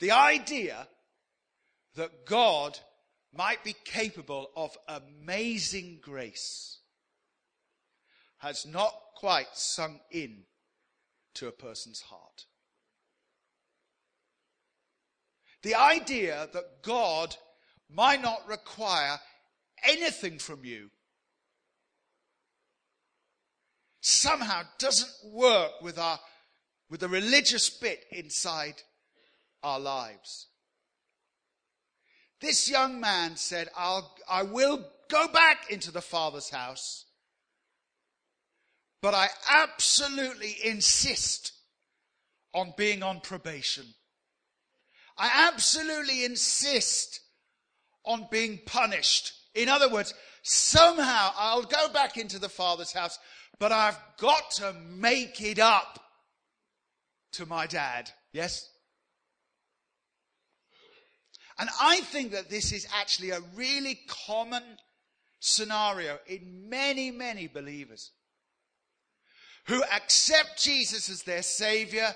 The 0.00 0.12
idea 0.12 0.88
that 1.96 2.26
God 2.26 2.78
might 3.34 3.62
be 3.64 3.74
capable 3.84 4.50
of 4.56 4.76
amazing 4.88 5.98
grace 6.00 6.78
has 8.38 8.66
not 8.66 8.94
quite 9.16 9.54
sunk 9.54 10.00
in 10.10 10.44
to 11.34 11.48
a 11.48 11.52
person's 11.52 12.00
heart. 12.00 12.46
The 15.62 15.74
idea 15.74 16.48
that 16.52 16.82
God 16.82 17.36
might 17.88 18.22
not 18.22 18.48
require 18.48 19.20
anything 19.84 20.38
from 20.38 20.64
you 20.64 20.90
somehow 24.00 24.62
doesn't 24.78 25.32
work 25.32 25.80
with 25.80 25.98
our 25.98 26.18
with 26.90 27.00
the 27.00 27.08
religious 27.08 27.70
bit 27.70 28.04
inside 28.10 28.74
our 29.62 29.80
lives. 29.80 30.48
This 32.42 32.68
young 32.68 33.00
man 33.00 33.36
said, 33.36 33.68
I'll, 33.74 34.14
I 34.28 34.42
will 34.42 34.84
go 35.08 35.28
back 35.28 35.70
into 35.70 35.90
the 35.90 36.02
Father's 36.02 36.50
house, 36.50 37.06
but 39.00 39.14
I 39.14 39.28
absolutely 39.50 40.56
insist 40.62 41.52
on 42.52 42.74
being 42.76 43.02
on 43.02 43.20
probation. 43.20 43.86
I 45.18 45.48
absolutely 45.52 46.24
insist 46.24 47.20
on 48.04 48.26
being 48.30 48.60
punished. 48.66 49.32
In 49.54 49.68
other 49.68 49.88
words, 49.88 50.14
somehow 50.42 51.32
I'll 51.36 51.62
go 51.62 51.88
back 51.92 52.16
into 52.16 52.38
the 52.38 52.48
Father's 52.48 52.92
house, 52.92 53.18
but 53.58 53.72
I've 53.72 53.98
got 54.18 54.50
to 54.52 54.74
make 54.90 55.40
it 55.40 55.58
up 55.58 56.00
to 57.32 57.46
my 57.46 57.66
dad. 57.66 58.10
Yes? 58.32 58.68
And 61.58 61.68
I 61.80 62.00
think 62.00 62.32
that 62.32 62.50
this 62.50 62.72
is 62.72 62.86
actually 62.94 63.30
a 63.30 63.42
really 63.54 64.00
common 64.26 64.62
scenario 65.38 66.18
in 66.26 66.68
many, 66.68 67.10
many 67.10 67.46
believers 67.46 68.10
who 69.66 69.82
accept 69.84 70.60
Jesus 70.60 71.08
as 71.08 71.22
their 71.22 71.42
savior, 71.42 72.14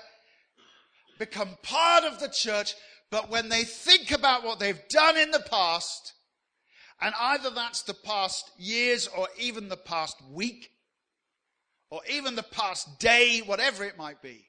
become 1.17 1.57
part 1.63 2.03
of 2.03 2.19
the 2.19 2.29
church, 2.29 2.75
but 3.09 3.29
when 3.29 3.49
they 3.49 3.63
think 3.63 4.11
about 4.11 4.43
what 4.43 4.59
they've 4.59 4.87
done 4.89 5.17
in 5.17 5.31
the 5.31 5.43
past, 5.49 6.13
and 6.99 7.13
either 7.19 7.49
that's 7.49 7.83
the 7.83 7.93
past 7.93 8.51
years 8.57 9.07
or 9.07 9.27
even 9.39 9.69
the 9.69 9.77
past 9.77 10.17
week, 10.31 10.71
or 11.89 12.01
even 12.09 12.35
the 12.35 12.43
past 12.43 12.99
day, 12.99 13.39
whatever 13.45 13.83
it 13.85 13.97
might 13.97 14.21
be, 14.21 14.47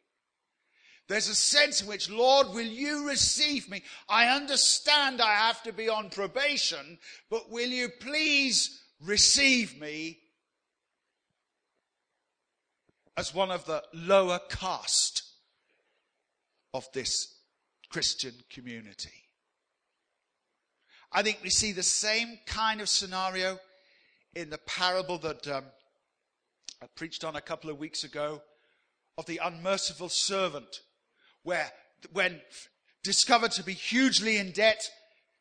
there's 1.09 1.29
a 1.29 1.35
sense 1.35 1.81
in 1.81 1.89
which, 1.89 2.11
Lord, 2.11 2.49
will 2.49 2.61
you 2.61 3.09
receive 3.09 3.71
me? 3.71 3.83
I 4.09 4.27
understand 4.27 5.21
I 5.21 5.35
have 5.35 5.63
to 5.63 5.73
be 5.73 5.89
on 5.89 6.11
probation, 6.11 6.99
but 7.31 7.51
will 7.51 7.69
you 7.69 7.89
please 8.01 8.83
receive 9.01 9.81
me 9.81 10.19
as 13.17 13.35
one 13.35 13.51
of 13.51 13.65
the 13.65 13.83
lower 13.95 14.39
caste 14.51 15.28
of 16.75 16.87
this 16.93 17.35
Christian 17.91 18.35
community? 18.51 19.13
I 21.11 21.23
think 21.23 21.39
we 21.43 21.51
see 21.51 21.73
the 21.73 21.83
same 21.83 22.39
kind 22.47 22.81
of 22.81 22.89
scenario 22.89 23.59
in 24.35 24.51
the 24.51 24.59
parable 24.59 25.19
that 25.19 25.49
um, 25.49 25.65
I 26.83 26.87
preached 26.95 27.25
on 27.25 27.37
a 27.37 27.41
couple 27.41 27.71
of 27.71 27.79
weeks 27.79 28.05
ago 28.05 28.43
of 29.17 29.27
the 29.27 29.41
unmerciful 29.43 30.11
servant 30.11 30.83
where 31.43 31.73
when 32.13 32.41
discovered 33.03 33.53
to 33.53 33.65
be 33.65 33.73
hugely 33.73 34.37
in 34.37 34.53
debt, 34.53 34.89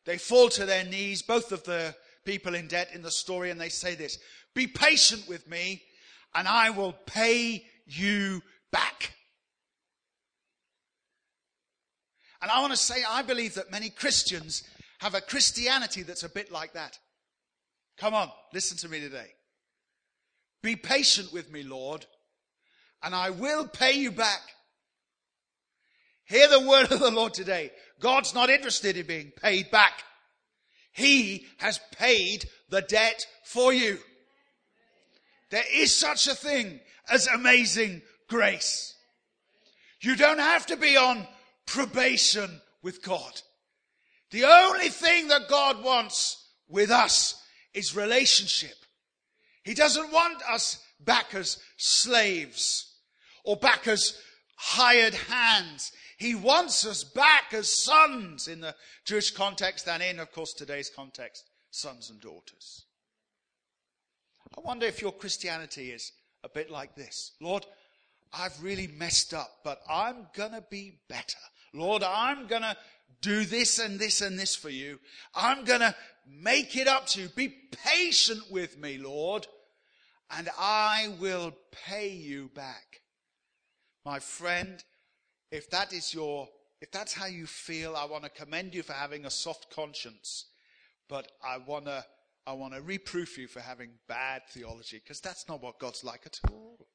they 0.06 0.16
fall 0.16 0.48
to 0.48 0.64
their 0.64 0.84
knees, 0.84 1.20
both 1.20 1.52
of 1.52 1.64
the 1.64 1.94
people 2.24 2.54
in 2.54 2.66
debt 2.66 2.88
in 2.94 3.02
the 3.02 3.10
story, 3.10 3.50
and 3.50 3.60
they 3.60 3.68
say 3.68 3.94
this, 3.94 4.18
be 4.54 4.66
patient 4.66 5.28
with 5.28 5.48
me 5.48 5.82
and 6.34 6.48
I 6.48 6.70
will 6.70 6.92
pay 6.92 7.64
you 7.86 8.42
back. 8.70 9.12
And 12.40 12.50
I 12.50 12.60
want 12.60 12.72
to 12.72 12.76
say, 12.76 13.02
I 13.08 13.22
believe 13.22 13.54
that 13.54 13.72
many 13.72 13.90
Christians 13.90 14.62
have 15.00 15.14
a 15.14 15.20
Christianity 15.20 16.02
that's 16.02 16.22
a 16.22 16.28
bit 16.28 16.52
like 16.52 16.74
that. 16.74 16.98
Come 17.96 18.14
on, 18.14 18.30
listen 18.52 18.76
to 18.78 18.88
me 18.88 19.00
today. 19.00 19.26
Be 20.62 20.76
patient 20.76 21.32
with 21.32 21.50
me, 21.50 21.62
Lord, 21.62 22.06
and 23.02 23.14
I 23.14 23.30
will 23.30 23.66
pay 23.66 23.92
you 23.92 24.10
back. 24.10 24.40
Hear 26.24 26.48
the 26.48 26.68
word 26.68 26.92
of 26.92 27.00
the 27.00 27.10
Lord 27.10 27.32
today. 27.32 27.70
God's 28.00 28.34
not 28.34 28.50
interested 28.50 28.96
in 28.96 29.06
being 29.06 29.32
paid 29.40 29.70
back. 29.70 30.04
He 30.92 31.46
has 31.58 31.80
paid 31.92 32.44
the 32.70 32.82
debt 32.82 33.24
for 33.44 33.72
you. 33.72 33.98
There 35.50 35.64
is 35.72 35.94
such 35.94 36.26
a 36.26 36.34
thing 36.34 36.80
as 37.10 37.26
amazing 37.28 38.02
grace. 38.28 38.94
You 40.00 40.16
don't 40.16 40.38
have 40.38 40.66
to 40.66 40.76
be 40.76 40.96
on 40.96 41.26
probation 41.68 42.60
with 42.82 43.02
God. 43.02 43.40
The 44.30 44.44
only 44.44 44.88
thing 44.88 45.28
that 45.28 45.48
God 45.48 45.82
wants 45.82 46.50
with 46.68 46.90
us 46.90 47.40
is 47.74 47.94
relationship. 47.94 48.74
He 49.62 49.74
doesn't 49.74 50.12
want 50.12 50.42
us 50.48 50.82
back 51.00 51.34
as 51.34 51.58
slaves 51.76 52.94
or 53.44 53.56
back 53.56 53.86
as 53.86 54.18
hired 54.56 55.14
hands. 55.14 55.92
He 56.16 56.34
wants 56.34 56.86
us 56.86 57.04
back 57.04 57.52
as 57.52 57.70
sons 57.70 58.48
in 58.48 58.60
the 58.60 58.74
Jewish 59.04 59.30
context 59.30 59.88
and 59.88 60.02
in, 60.02 60.18
of 60.18 60.32
course, 60.32 60.52
today's 60.52 60.90
context, 60.90 61.44
sons 61.70 62.10
and 62.10 62.20
daughters. 62.20 62.84
I 64.56 64.60
wonder 64.62 64.86
if 64.86 65.00
your 65.00 65.12
Christianity 65.12 65.90
is 65.90 66.12
a 66.42 66.48
bit 66.48 66.70
like 66.70 66.96
this. 66.96 67.32
Lord, 67.40 67.66
I've 68.32 68.62
really 68.62 68.86
messed 68.86 69.34
up, 69.34 69.50
but 69.64 69.80
I'm 69.88 70.26
going 70.34 70.52
to 70.52 70.64
be 70.70 70.98
better. 71.08 71.38
Lord, 71.72 72.02
I'm 72.02 72.46
going 72.46 72.62
to 72.62 72.76
do 73.20 73.44
this 73.44 73.78
and 73.78 73.98
this 73.98 74.20
and 74.20 74.38
this 74.38 74.54
for 74.54 74.70
you. 74.70 74.98
I'm 75.34 75.64
going 75.64 75.80
to 75.80 75.94
make 76.26 76.76
it 76.76 76.88
up 76.88 77.06
to 77.08 77.22
you. 77.22 77.28
Be 77.28 77.48
patient 77.84 78.42
with 78.50 78.78
me, 78.78 78.98
Lord, 78.98 79.46
and 80.30 80.48
I 80.58 81.14
will 81.20 81.52
pay 81.86 82.10
you 82.10 82.50
back. 82.54 83.00
My 84.04 84.18
friend, 84.18 84.82
if 85.50 85.70
that 85.70 85.92
is 85.92 86.14
your, 86.14 86.48
if 86.80 86.90
that's 86.90 87.14
how 87.14 87.26
you 87.26 87.46
feel, 87.46 87.96
I 87.96 88.04
want 88.04 88.24
to 88.24 88.30
commend 88.30 88.74
you 88.74 88.82
for 88.82 88.92
having 88.92 89.24
a 89.24 89.30
soft 89.30 89.70
conscience. 89.74 90.46
But 91.08 91.32
I 91.42 91.58
want 91.58 91.86
to, 91.86 92.04
I 92.46 92.52
want 92.52 92.74
to 92.74 92.82
reproof 92.82 93.38
you 93.38 93.48
for 93.48 93.60
having 93.60 93.90
bad 94.08 94.42
theology 94.50 95.00
because 95.02 95.20
that's 95.20 95.48
not 95.48 95.62
what 95.62 95.78
God's 95.78 96.04
like 96.04 96.22
at 96.26 96.38
all. 96.50 96.86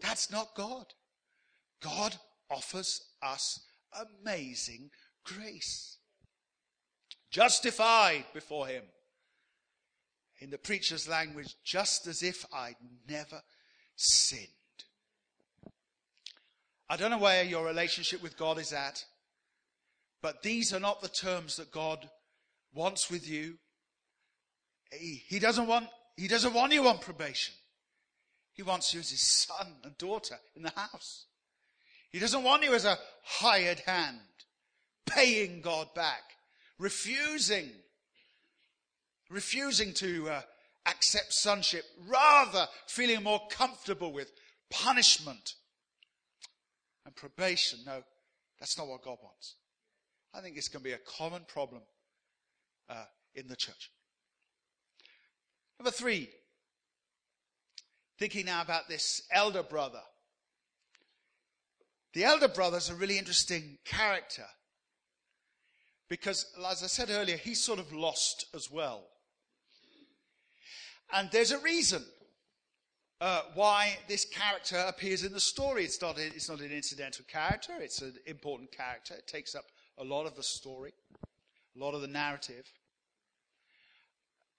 That's 0.00 0.30
not 0.30 0.54
God. 0.54 0.86
God 1.82 2.16
offers 2.50 3.02
us 3.22 3.60
amazing 4.22 4.90
grace. 5.24 5.98
Justified 7.30 8.24
before 8.32 8.66
Him. 8.66 8.84
In 10.40 10.50
the 10.50 10.58
preacher's 10.58 11.08
language, 11.08 11.56
just 11.64 12.06
as 12.06 12.22
if 12.22 12.44
I'd 12.52 12.76
never 13.08 13.42
sinned. 13.96 14.46
I 16.88 16.96
don't 16.96 17.10
know 17.10 17.18
where 17.18 17.42
your 17.42 17.66
relationship 17.66 18.22
with 18.22 18.38
God 18.38 18.58
is 18.58 18.72
at, 18.72 19.04
but 20.22 20.42
these 20.42 20.72
are 20.72 20.80
not 20.80 21.02
the 21.02 21.08
terms 21.08 21.56
that 21.56 21.70
God 21.70 22.08
wants 22.72 23.10
with 23.10 23.28
you. 23.28 23.58
He, 24.92 25.22
he 25.26 25.38
doesn't 25.38 25.66
want, 25.66 25.88
he 26.16 26.28
doesn't 26.28 26.54
want 26.54 26.72
you 26.72 26.86
on 26.88 26.98
probation. 26.98 27.54
He 28.54 28.62
wants 28.62 28.94
you 28.94 29.00
as 29.00 29.10
his 29.10 29.20
son 29.22 29.74
and 29.84 29.96
daughter 29.98 30.36
in 30.56 30.62
the 30.62 30.72
house. 30.74 31.26
He 32.10 32.18
doesn't 32.18 32.42
want 32.42 32.62
you 32.62 32.74
as 32.74 32.84
a 32.84 32.98
hired 33.22 33.80
hand, 33.80 34.18
paying 35.06 35.60
God 35.60 35.94
back, 35.94 36.22
refusing, 36.78 37.70
refusing 39.30 39.92
to 39.94 40.30
uh, 40.30 40.40
accept 40.86 41.32
sonship, 41.34 41.84
rather 42.06 42.66
feeling 42.86 43.22
more 43.22 43.42
comfortable 43.50 44.12
with 44.12 44.32
punishment 44.70 45.54
and 47.04 47.14
probation. 47.14 47.80
No, 47.84 48.02
that's 48.58 48.78
not 48.78 48.88
what 48.88 49.02
God 49.02 49.18
wants. 49.22 49.56
I 50.34 50.40
think 50.40 50.56
it's 50.56 50.68
going 50.68 50.82
to 50.82 50.88
be 50.88 50.94
a 50.94 50.98
common 50.98 51.42
problem 51.46 51.82
uh, 52.88 53.04
in 53.34 53.48
the 53.48 53.56
church. 53.56 53.90
Number 55.78 55.90
three, 55.90 56.28
thinking 58.18 58.46
now 58.46 58.62
about 58.62 58.88
this 58.88 59.22
elder 59.30 59.62
brother. 59.62 60.00
The 62.18 62.24
elder 62.24 62.48
brother 62.48 62.78
is 62.78 62.88
a 62.88 62.96
really 62.96 63.16
interesting 63.16 63.78
character 63.84 64.46
because, 66.08 66.46
as 66.68 66.82
I 66.82 66.88
said 66.88 67.10
earlier, 67.10 67.36
he's 67.36 67.62
sort 67.62 67.78
of 67.78 67.92
lost 67.92 68.46
as 68.56 68.68
well. 68.68 69.04
And 71.12 71.30
there's 71.30 71.52
a 71.52 71.60
reason 71.60 72.02
uh, 73.20 73.42
why 73.54 73.98
this 74.08 74.24
character 74.24 74.84
appears 74.88 75.22
in 75.22 75.32
the 75.32 75.38
story. 75.38 75.84
It's 75.84 76.02
not, 76.02 76.18
it's 76.18 76.48
not 76.48 76.58
an 76.58 76.72
incidental 76.72 77.24
character, 77.28 77.74
it's 77.78 78.02
an 78.02 78.14
important 78.26 78.72
character. 78.72 79.14
It 79.14 79.28
takes 79.28 79.54
up 79.54 79.66
a 79.96 80.02
lot 80.02 80.26
of 80.26 80.34
the 80.34 80.42
story, 80.42 80.94
a 81.22 81.78
lot 81.78 81.94
of 81.94 82.00
the 82.00 82.08
narrative. 82.08 82.64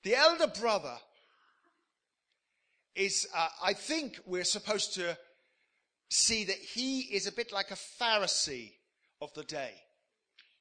The 0.04 0.16
elder 0.16 0.48
brother 0.48 0.96
is, 2.96 3.28
uh, 3.36 3.50
I 3.62 3.74
think 3.74 4.18
we're 4.26 4.46
supposed 4.46 4.94
to 4.94 5.18
see 6.10 6.44
that 6.46 6.58
he 6.58 7.02
is 7.02 7.28
a 7.28 7.32
bit 7.32 7.52
like 7.52 7.72
a 7.72 7.76
Pharisee 7.76 8.72
of 9.22 9.34
the 9.34 9.44
day. 9.44 9.74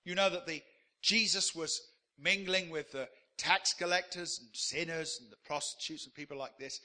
You 0.05 0.15
know 0.15 0.31
that 0.31 0.47
the 0.47 0.63
Jesus 1.03 1.55
was 1.55 1.81
mingling 2.19 2.71
with 2.71 2.93
the 2.93 3.09
tax 3.37 3.73
collectors 3.73 4.41
and 4.41 4.51
sinners 4.53 5.19
and 5.23 5.31
the 5.31 5.37
prostitutes 5.47 6.05
and 6.05 6.15
people 6.15 6.37
like 6.37 6.59
this. 6.59 6.81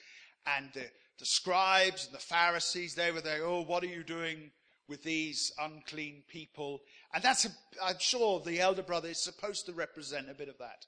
And 0.46 0.70
the, 0.74 0.86
the 1.20 1.26
scribes 1.26 2.06
and 2.06 2.14
the 2.14 2.20
Pharisees, 2.20 2.96
they 2.96 3.12
were 3.12 3.22
there, 3.22 3.44
oh, 3.44 3.62
what 3.62 3.84
are 3.84 3.88
you 3.88 4.04
doing 4.04 4.52
with 4.88 5.04
these 5.04 5.52
unclean 5.60 6.24
people? 6.28 6.82
And 7.14 7.24
that's, 7.24 7.46
a, 7.46 7.50
I'm 7.84 8.00
sure 8.00 8.40
the 8.40 8.60
elder 8.60 8.84
brother 8.84 9.10
is 9.10 9.24
supposed 9.24 9.66
to 9.66 9.74
represent 9.74 10.30
a 10.30 10.36
bit 10.36 10.50
of 10.50 10.58
that. 10.60 10.86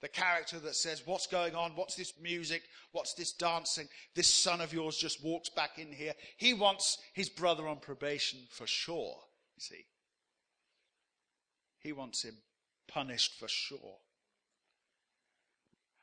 The 0.00 0.08
character 0.08 0.58
that 0.60 0.76
says, 0.76 1.02
what's 1.04 1.26
going 1.26 1.54
on? 1.54 1.72
What's 1.72 1.94
this 1.94 2.14
music? 2.20 2.62
What's 2.92 3.14
this 3.14 3.32
dancing? 3.32 3.86
This 4.14 4.32
son 4.32 4.60
of 4.60 4.72
yours 4.72 4.96
just 4.96 5.22
walks 5.22 5.50
back 5.50 5.78
in 5.78 5.92
here. 5.92 6.14
He 6.38 6.54
wants 6.54 6.98
his 7.12 7.28
brother 7.28 7.68
on 7.68 7.80
probation 7.80 8.40
for 8.50 8.66
sure, 8.66 9.16
you 9.56 9.60
see. 9.60 9.84
He 11.80 11.92
wants 11.92 12.22
him 12.22 12.36
punished 12.88 13.38
for 13.38 13.48
sure. 13.48 13.98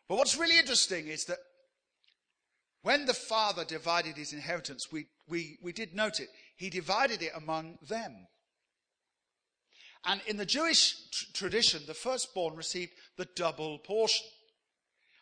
But 0.07 0.17
what's 0.17 0.37
really 0.37 0.57
interesting 0.57 1.07
is 1.07 1.25
that 1.25 1.39
when 2.83 3.05
the 3.05 3.13
father 3.13 3.65
divided 3.65 4.15
his 4.15 4.31
inheritance, 4.31 4.91
we, 4.91 5.07
we, 5.27 5.57
we 5.61 5.73
did 5.73 5.95
note 5.95 6.19
it. 6.19 6.29
He 6.55 6.69
divided 6.69 7.21
it 7.21 7.31
among 7.35 7.79
them. 7.89 8.27
And 10.07 10.21
in 10.25 10.37
the 10.37 10.45
Jewish 10.45 10.95
tr- 11.11 11.25
tradition, 11.33 11.81
the 11.85 11.93
firstborn 11.93 12.55
received 12.55 12.93
the 13.17 13.27
double 13.35 13.77
portion. 13.77 14.25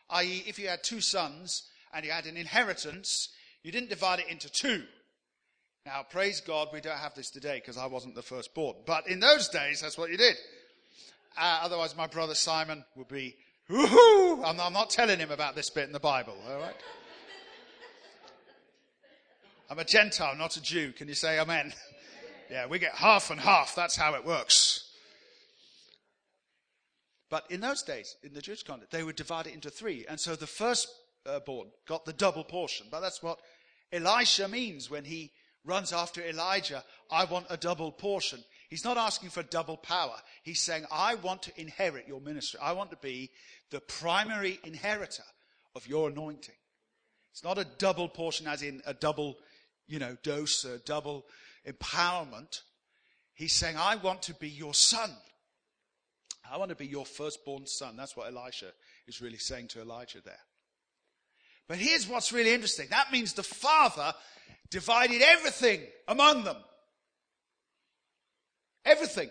I.e., 0.10 0.44
if 0.48 0.60
you 0.60 0.68
had 0.68 0.84
two 0.84 1.02
sons 1.02 1.64
and 1.92 2.06
you 2.06 2.12
had 2.12 2.28
an 2.28 2.38
inheritance, 2.38 3.30
you 3.64 3.72
didn't 3.72 3.90
divide 3.90 4.20
it 4.20 4.30
into 4.30 4.48
two. 4.50 4.84
Now, 5.88 6.06
praise 6.08 6.40
God, 6.40 6.70
we 6.72 6.82
don't 6.82 6.98
have 6.98 7.16
this 7.16 7.32
today 7.32 7.56
because 7.56 7.78
I 7.78 7.88
wasn't 7.88 8.14
the 8.16 8.22
firstborn. 8.22 8.76
But 8.86 9.08
in 9.08 9.20
those 9.20 9.50
days, 9.50 9.82
that's 9.82 9.98
what 9.98 10.12
you 10.12 10.18
did. 10.18 10.36
Uh, 11.36 11.62
otherwise, 11.64 11.96
my 11.98 12.08
brother 12.08 12.36
Simon 12.36 12.86
would 12.96 13.08
be, 13.08 13.36
woohoo! 13.70 14.46
I'm, 14.46 14.60
I'm 14.60 14.74
not 14.74 14.92
telling 14.92 15.20
him 15.20 15.32
about 15.32 15.56
this 15.56 15.70
bit 15.72 15.86
in 15.86 15.94
the 15.94 16.00
Bible, 16.00 16.36
all 16.48 16.60
right? 16.60 16.76
I'm 19.70 19.80
a 19.80 19.84
Gentile, 19.84 20.36
not 20.36 20.58
a 20.58 20.62
Jew. 20.62 20.92
Can 20.92 21.08
you 21.08 21.16
say 21.16 21.40
amen? 21.40 21.74
Yeah, 22.50 22.68
we 22.68 22.80
get 22.80 22.94
half 22.94 23.32
and 23.32 23.40
half. 23.40 23.76
That's 23.76 23.96
how 23.96 24.16
it 24.16 24.26
works. 24.26 24.92
But 27.30 27.50
in 27.50 27.60
those 27.60 27.82
days, 27.82 28.16
in 28.24 28.34
the 28.34 28.42
Jewish 28.42 28.64
context, 28.64 28.92
they 28.92 29.04
would 29.04 29.16
divide 29.16 29.48
it 29.48 29.54
into 29.54 29.70
three. 29.70 30.06
And 30.08 30.20
so 30.20 30.36
the 30.36 30.48
firstborn 30.48 31.70
got 31.88 32.06
the 32.06 32.14
double 32.14 32.44
portion. 32.44 32.88
But 32.92 33.00
that's 33.00 33.24
what 33.24 33.40
Elisha 33.92 34.48
means 34.48 34.90
when 34.90 35.06
he 35.06 35.32
runs 35.66 35.92
after 35.92 36.24
Elijah. 36.24 36.84
I 37.12 37.26
want 37.26 37.48
a 37.50 37.58
double 37.58 37.92
portion. 37.92 38.44
He's 38.70 38.86
not 38.86 38.98
asking 38.98 39.30
for 39.30 39.44
double 39.44 39.78
power. 39.78 40.16
He's 40.44 40.62
saying, 40.62 40.86
I 40.92 41.16
want 41.16 41.42
to 41.44 41.60
inherit 41.60 42.08
your 42.08 42.22
ministry. 42.22 42.60
I 42.62 42.74
want 42.74 42.92
to 42.92 42.98
be 42.98 43.32
the 43.72 43.80
primary 43.82 44.60
inheritor 44.64 45.24
of 45.76 45.88
your 45.88 46.10
anointing. 46.10 46.56
It's 47.32 47.44
not 47.44 47.58
a 47.58 47.68
double 47.78 48.08
portion 48.08 48.48
as 48.48 48.62
in 48.62 48.82
a 48.86 48.94
double, 48.94 49.38
you 49.88 50.00
know, 50.00 50.16
dose, 50.24 50.64
a 50.64 50.78
double 50.80 51.26
empowerment. 51.68 52.62
He's 53.34 53.54
saying, 53.54 53.76
I 53.78 53.96
want 53.96 54.24
to 54.24 54.34
be 54.34 54.50
your 54.50 54.74
son. 54.74 55.12
I 56.50 56.58
want 56.58 56.70
to 56.70 56.76
be 56.76 56.86
your 56.86 57.06
firstborn 57.06 57.66
son. 57.66 57.98
That's 57.98 58.16
what 58.16 58.28
Elisha 58.34 58.72
is 59.08 59.22
really 59.22 59.38
saying 59.38 59.70
to 59.70 59.82
Elijah 59.82 60.22
there. 60.24 60.40
But 61.68 61.78
here's 61.78 62.08
what's 62.08 62.32
really 62.32 62.54
interesting. 62.54 62.88
That 62.92 63.12
means 63.12 63.34
the 63.34 63.44
father 63.44 64.14
divided 64.70 65.22
everything 65.22 65.82
among 66.08 66.44
them. 66.44 66.58
Everything. 68.86 69.30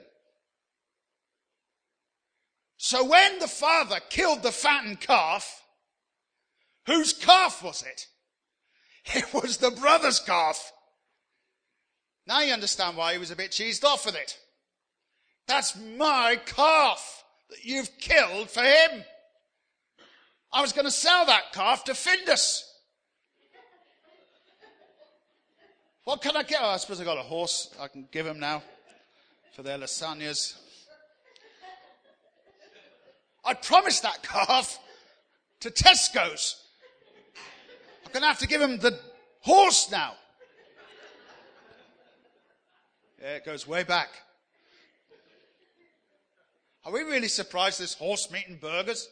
So 2.76 3.04
when 3.04 3.38
the 3.38 3.48
father 3.48 4.00
killed 4.10 4.42
the 4.42 4.52
fattened 4.52 5.00
calf, 5.00 5.62
whose 6.86 7.12
calf 7.12 7.62
was 7.62 7.82
it? 7.82 8.06
It 9.14 9.34
was 9.34 9.58
the 9.58 9.70
brother's 9.70 10.18
calf. 10.18 10.72
Now 12.26 12.40
you 12.40 12.52
understand 12.52 12.96
why 12.96 13.12
he 13.12 13.18
was 13.18 13.30
a 13.30 13.36
bit 13.36 13.50
cheesed 13.50 13.84
off 13.84 14.06
with 14.06 14.14
it. 14.14 14.38
That's 15.46 15.76
my 15.96 16.40
calf 16.46 17.24
that 17.50 17.64
you've 17.64 17.90
killed 17.98 18.50
for 18.50 18.62
him. 18.62 19.04
I 20.52 20.62
was 20.62 20.72
going 20.72 20.86
to 20.86 20.90
sell 20.90 21.26
that 21.26 21.52
calf 21.52 21.84
to 21.84 21.92
Findus. 21.92 22.62
What 26.04 26.22
can 26.22 26.36
I 26.36 26.42
get? 26.42 26.60
Oh, 26.62 26.68
I 26.68 26.76
suppose 26.76 27.00
I 27.00 27.04
got 27.04 27.18
a 27.18 27.22
horse 27.22 27.74
I 27.80 27.88
can 27.88 28.08
give 28.10 28.26
him 28.26 28.38
now 28.38 28.62
for 29.52 29.62
their 29.62 29.78
lasagnas. 29.78 30.54
I 33.44 33.54
promised 33.54 34.02
that 34.02 34.22
calf 34.22 34.78
to 35.60 35.70
Tesco's. 35.70 36.62
I'm 38.04 38.12
going 38.12 38.22
to 38.22 38.28
have 38.28 38.38
to 38.38 38.46
give 38.46 38.60
him 38.60 38.78
the 38.78 38.98
horse 39.40 39.90
now. 39.90 40.14
Yeah, 43.24 43.36
it 43.36 43.44
goes 43.46 43.66
way 43.66 43.84
back. 43.84 44.10
Are 46.84 46.92
we 46.92 47.00
really 47.00 47.28
surprised 47.28 47.80
there's 47.80 47.94
horse 47.94 48.30
meat 48.30 48.44
in 48.48 48.56
burgers? 48.56 49.08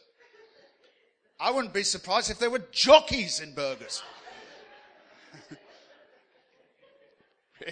I 1.39 1.49
wouldn't 1.49 1.73
be 1.73 1.81
surprised 1.81 2.29
if 2.29 2.37
there 2.37 2.51
were 2.51 2.61
jockeys 2.71 3.39
in 3.39 3.55
burgers. 3.55 4.03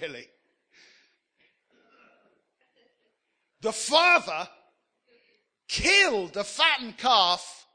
really. 0.02 0.30
The 3.62 3.72
father 3.72 4.50
killed 5.68 6.34
the 6.34 6.44
fattened 6.44 6.98
calf 6.98 7.68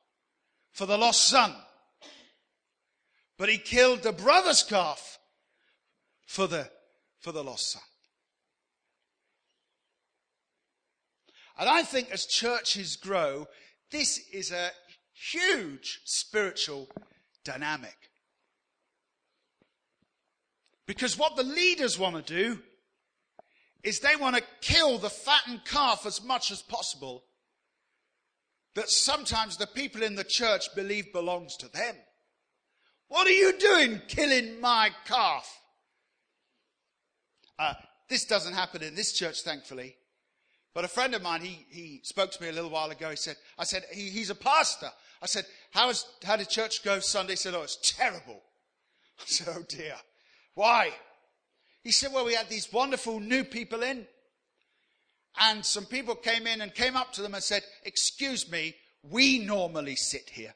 for 0.72 0.86
the 0.86 0.98
lost 0.98 1.28
son. 1.28 1.54
But 3.38 3.48
he 3.48 3.58
killed 3.58 4.02
the 4.02 4.10
brother's 4.10 4.64
calf 4.64 5.20
for 6.26 6.48
the, 6.48 6.68
for 7.20 7.30
the 7.30 7.44
lost 7.44 7.70
son. 7.70 7.82
And 11.58 11.68
I 11.68 11.82
think 11.82 12.10
as 12.10 12.26
churches 12.26 12.96
grow, 12.96 13.46
this 13.90 14.18
is 14.32 14.52
a 14.52 14.70
huge 15.12 16.00
spiritual 16.04 16.88
dynamic. 17.44 17.96
Because 20.86 21.18
what 21.18 21.36
the 21.36 21.42
leaders 21.42 21.98
want 21.98 22.16
to 22.16 22.34
do 22.34 22.60
is 23.82 24.00
they 24.00 24.16
want 24.16 24.36
to 24.36 24.42
kill 24.60 24.98
the 24.98 25.10
fattened 25.10 25.64
calf 25.64 26.06
as 26.06 26.22
much 26.22 26.50
as 26.50 26.62
possible 26.62 27.24
that 28.74 28.90
sometimes 28.90 29.56
the 29.56 29.66
people 29.66 30.02
in 30.02 30.14
the 30.14 30.24
church 30.24 30.74
believe 30.74 31.12
belongs 31.12 31.56
to 31.56 31.68
them. 31.72 31.96
What 33.08 33.26
are 33.26 33.30
you 33.30 33.56
doing 33.58 34.02
killing 34.08 34.60
my 34.60 34.90
calf? 35.06 35.60
Uh, 37.58 37.74
this 38.08 38.26
doesn't 38.26 38.52
happen 38.52 38.82
in 38.82 38.94
this 38.94 39.12
church, 39.12 39.42
thankfully. 39.42 39.96
But 40.76 40.84
a 40.84 40.88
friend 40.88 41.14
of 41.14 41.22
mine, 41.22 41.40
he, 41.40 41.64
he 41.70 42.00
spoke 42.02 42.30
to 42.32 42.42
me 42.42 42.50
a 42.50 42.52
little 42.52 42.68
while 42.68 42.90
ago. 42.90 43.08
He 43.08 43.16
said, 43.16 43.36
I 43.58 43.64
said, 43.64 43.84
he, 43.90 44.10
he's 44.10 44.28
a 44.28 44.34
pastor. 44.34 44.90
I 45.22 45.26
said, 45.26 45.46
how, 45.70 45.88
is, 45.88 46.04
how 46.22 46.36
did 46.36 46.50
church 46.50 46.84
go 46.84 47.00
Sunday? 47.00 47.32
He 47.32 47.36
said, 47.36 47.54
oh, 47.54 47.62
it's 47.62 47.94
terrible. 47.96 48.42
I 49.18 49.24
said, 49.24 49.54
oh 49.56 49.62
dear. 49.66 49.94
Why? 50.52 50.90
He 51.82 51.92
said, 51.92 52.12
well, 52.12 52.26
we 52.26 52.34
had 52.34 52.50
these 52.50 52.70
wonderful 52.70 53.20
new 53.20 53.42
people 53.42 53.82
in. 53.82 54.06
And 55.40 55.64
some 55.64 55.86
people 55.86 56.14
came 56.14 56.46
in 56.46 56.60
and 56.60 56.74
came 56.74 56.94
up 56.94 57.10
to 57.14 57.22
them 57.22 57.32
and 57.32 57.42
said, 57.42 57.62
excuse 57.86 58.50
me, 58.52 58.74
we 59.02 59.38
normally 59.38 59.96
sit 59.96 60.28
here. 60.28 60.52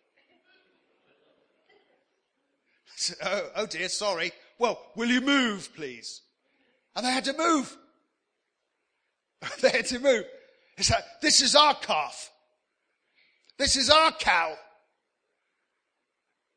I 2.88 2.96
said, 2.96 3.16
oh, 3.24 3.50
oh 3.56 3.66
dear, 3.66 3.88
sorry. 3.88 4.32
Well, 4.58 4.78
will 4.96 5.08
you 5.08 5.22
move, 5.22 5.74
please? 5.74 6.20
And 6.94 7.06
they 7.06 7.10
had 7.10 7.24
to 7.24 7.38
move. 7.38 7.74
they 9.60 9.70
had 9.70 9.86
to 9.86 9.98
move. 9.98 10.24
It's 10.76 10.90
like, 10.90 11.04
this 11.20 11.40
is 11.42 11.54
our 11.54 11.74
calf. 11.74 12.30
This 13.58 13.76
is 13.76 13.90
our 13.90 14.12
cow. 14.12 14.54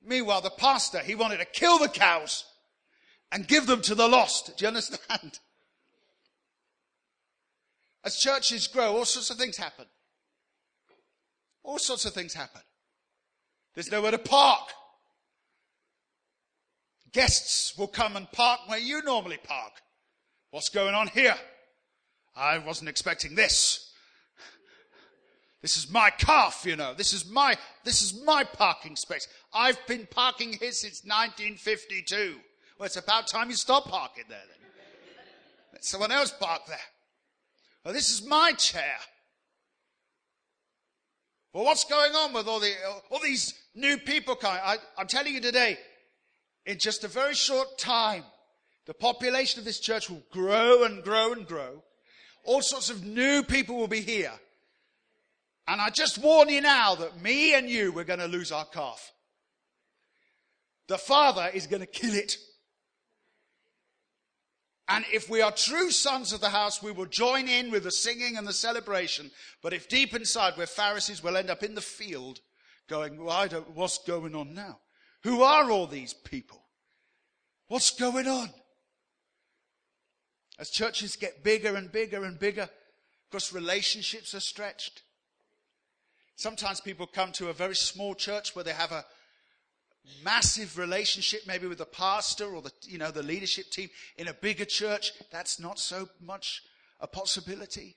Meanwhile, 0.06 0.42
the 0.42 0.50
pastor, 0.50 1.00
he 1.00 1.16
wanted 1.16 1.38
to 1.38 1.46
kill 1.46 1.78
the 1.78 1.90
cows 1.90 2.46
and 3.32 3.48
give 3.48 3.68
them 3.68 3.82
to 3.82 3.96
the 3.96 4.08
lost. 4.08 4.58
Do 4.58 4.64
you 4.64 4.68
understand? 4.68 5.40
As 8.06 8.18
churches 8.18 8.68
grow, 8.68 8.98
all 8.98 9.06
sorts 9.06 9.30
of 9.30 9.38
things 9.38 9.58
happen. 9.58 9.86
All 11.64 11.80
sorts 11.80 12.06
of 12.06 12.14
things 12.14 12.34
happen. 12.34 12.62
There's 13.74 13.92
nowhere 13.92 14.12
to 14.12 14.18
park. 14.18 14.70
Guests 17.14 17.78
will 17.78 17.88
come 17.88 18.16
and 18.18 18.30
park 18.32 18.62
where 18.68 18.80
you 18.80 19.02
normally 19.04 19.38
park. 19.38 19.74
What's 20.52 20.70
going 20.70 20.96
on 20.96 21.08
here? 21.08 21.36
I 22.36 22.58
wasn't 22.58 22.90
expecting 22.90 23.36
this. 23.36 23.92
This 25.62 25.78
is 25.78 25.90
my 25.90 26.10
calf, 26.10 26.64
you 26.66 26.76
know. 26.76 26.94
This 26.94 27.14
is 27.14 27.30
my, 27.30 27.56
this 27.86 28.02
is 28.02 28.22
my 28.26 28.44
parking 28.44 28.98
space. 28.98 29.28
I've 29.54 29.80
been 29.88 30.08
parking 30.12 30.54
here 30.54 30.74
since 30.74 31.04
1952. 31.06 32.36
Well, 32.78 32.86
it's 32.86 32.98
about 32.98 33.28
time 33.28 33.50
you 33.50 33.56
stop 33.56 33.88
parking 33.88 34.26
there 34.28 34.42
then. 34.46 34.58
Let 35.72 35.86
someone 35.86 36.12
else 36.12 36.34
park 36.38 36.64
there. 36.68 36.78
Well, 37.86 37.94
this 37.94 38.12
is 38.12 38.28
my 38.28 38.52
chair. 38.54 38.98
Well, 41.54 41.64
what's 41.64 41.86
going 41.86 42.14
on 42.14 42.34
with 42.34 42.48
all, 42.48 42.60
the, 42.60 42.74
all 43.10 43.20
these 43.20 43.54
new 43.74 43.98
people 43.98 44.36
coming? 44.36 44.60
I, 44.64 44.78
I'm 44.98 45.08
telling 45.08 45.34
you 45.34 45.40
today, 45.40 45.78
in 46.66 46.78
just 46.78 47.04
a 47.04 47.08
very 47.08 47.36
short 47.36 47.78
time, 47.78 48.24
the 48.86 48.94
population 48.94 49.60
of 49.60 49.66
this 49.66 49.80
church 49.80 50.10
will 50.10 50.24
grow 50.32 50.84
and 50.84 51.04
grow 51.04 51.32
and 51.32 51.48
grow. 51.48 51.84
All 52.44 52.62
sorts 52.62 52.90
of 52.90 53.06
new 53.06 53.44
people 53.44 53.78
will 53.78 53.88
be 53.88 54.02
here. 54.02 54.32
And 55.68 55.80
I 55.80 55.90
just 55.90 56.18
warn 56.18 56.50
you 56.50 56.62
now 56.62 56.96
that 56.96 57.22
me 57.22 57.56
and 57.56 57.70
you, 57.70 57.92
we're 57.92 58.04
going 58.04 58.20
to 58.20 58.28
lose 58.28 58.52
our 58.52 58.66
calf. 58.66 59.12
The 60.88 60.98
father 60.98 61.50
is 61.54 61.68
going 61.68 61.80
to 61.80 61.86
kill 61.86 62.14
it. 62.14 62.36
And 64.90 65.06
if 65.14 65.30
we 65.30 65.42
are 65.42 65.52
true 65.52 65.92
sons 65.92 66.34
of 66.34 66.42
the 66.42 66.50
house, 66.50 66.84
we 66.84 66.92
will 66.92 67.06
join 67.06 67.48
in 67.48 67.72
with 67.72 67.84
the 67.84 67.92
singing 67.92 68.36
and 68.36 68.46
the 68.46 68.54
celebration. 68.54 69.32
But 69.62 69.74
if 69.74 69.88
deep 69.88 70.14
inside 70.14 70.54
we're 70.58 70.66
Pharisees, 70.66 71.24
we'll 71.24 71.38
end 71.38 71.50
up 71.50 71.64
in 71.64 71.76
the 71.76 71.82
field 71.82 72.42
going, 72.90 73.24
well, 73.24 73.48
what's 73.74 74.00
going 74.00 74.36
on 74.36 74.54
now? 74.54 74.80
Who 75.24 75.42
are 75.42 75.72
all 75.72 75.88
these 75.88 76.14
people? 76.14 76.62
What's 77.70 77.92
going 77.92 78.28
on? 78.28 78.50
As 80.60 80.70
churches 80.70 81.16
get 81.16 81.44
bigger 81.44 81.76
and 81.76 81.92
bigger 81.92 82.24
and 82.24 82.40
bigger, 82.40 82.64
of 82.64 83.30
course, 83.32 83.52
relationships 83.52 84.36
are 84.36 84.40
stretched. 84.40 85.02
Sometimes 86.36 86.82
people 86.82 87.08
come 87.08 87.32
to 87.34 87.50
a 87.50 87.54
very 87.54 87.76
small 87.76 88.16
church 88.16 88.56
where 88.56 88.64
they 88.64 88.74
have 88.74 88.92
a 88.92 89.06
massive 90.24 90.78
relationship, 90.78 91.42
maybe 91.48 91.68
with 91.68 91.78
the 91.78 91.86
pastor 91.86 92.46
or 92.46 92.62
the, 92.62 92.72
you 92.84 92.98
know, 92.98 93.12
the 93.12 93.24
leadership 93.24 93.70
team. 93.72 93.90
In 94.18 94.28
a 94.28 94.34
bigger 94.34 94.66
church, 94.66 95.12
that's 95.32 95.60
not 95.60 95.80
so 95.80 96.10
much 96.22 96.62
a 97.00 97.08
possibility. 97.08 97.96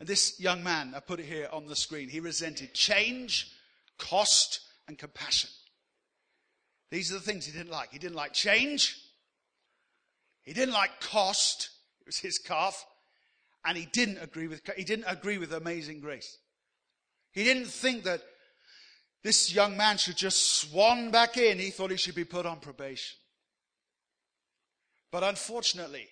And 0.00 0.08
this 0.08 0.40
young 0.40 0.62
man, 0.64 0.94
I 0.96 1.00
put 1.00 1.20
it 1.20 1.26
here 1.26 1.48
on 1.52 1.66
the 1.66 1.76
screen, 1.76 2.08
he 2.08 2.20
resented 2.20 2.74
change, 2.74 3.50
cost, 3.98 4.60
and 4.88 4.98
compassion. 4.98 5.50
These 6.90 7.10
are 7.10 7.14
the 7.14 7.20
things 7.20 7.46
he 7.46 7.52
didn't 7.52 7.70
like. 7.70 7.92
He 7.92 7.98
didn't 7.98 8.16
like 8.16 8.32
change. 8.32 8.98
He 10.44 10.52
didn't 10.52 10.74
like 10.74 11.00
cost. 11.00 11.70
It 12.00 12.06
was 12.06 12.18
his 12.18 12.38
calf. 12.38 12.84
And 13.64 13.76
he 13.78 13.86
didn't 13.86 14.18
agree 14.18 14.46
with, 14.46 14.60
he 14.76 14.84
didn't 14.84 15.06
agree 15.08 15.38
with 15.38 15.52
amazing 15.52 16.00
grace. 16.00 16.38
He 17.32 17.44
didn't 17.44 17.66
think 17.66 18.04
that 18.04 18.22
this 19.22 19.54
young 19.54 19.76
man 19.76 19.96
should 19.96 20.16
just 20.16 20.58
swan 20.58 21.10
back 21.10 21.38
in. 21.38 21.58
He 21.58 21.70
thought 21.70 21.90
he 21.90 21.96
should 21.96 22.14
be 22.14 22.24
put 22.24 22.44
on 22.44 22.60
probation. 22.60 23.16
But 25.10 25.24
unfortunately, 25.24 26.08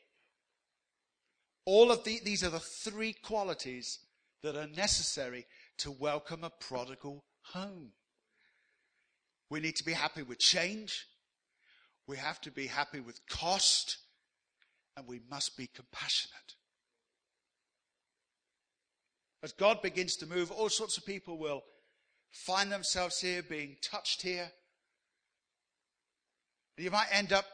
all 1.65 1.93
of 1.93 2.05
the, 2.05 2.21
these 2.25 2.43
are 2.43 2.51
the 2.51 2.59
three 2.59 3.13
qualities 3.13 3.99
that 4.43 4.57
are 4.57 4.67
necessary 4.67 5.47
to 5.79 5.91
welcome 5.91 6.43
a 6.43 6.51
prodigal 6.51 7.25
home. 7.53 7.93
We 9.51 9.61
need 9.61 9.77
to 9.77 9.85
be 9.85 9.93
happy 9.93 10.23
with 10.23 10.39
change. 10.39 11.07
We 12.07 12.17
have 12.17 12.41
to 12.43 12.51
be 12.51 12.67
happy 12.67 13.01
with 13.01 13.21
cost. 13.29 13.99
And 14.97 15.07
we 15.07 15.21
must 15.31 15.57
be 15.57 15.67
compassionate. 15.67 16.55
As 19.43 19.53
God 19.53 19.83
begins 19.83 20.17
to 20.17 20.27
move, 20.27 20.53
all 20.53 20.69
sorts 20.69 20.97
of 20.97 21.05
people 21.05 21.39
will 21.39 21.65
find 22.31 22.71
themselves 22.71 23.21
here 23.21 23.43
being 23.43 23.77
touched 23.83 24.23
here. 24.23 24.53
You 26.77 26.91
might 26.91 27.09
end 27.13 27.33
up 27.33 27.45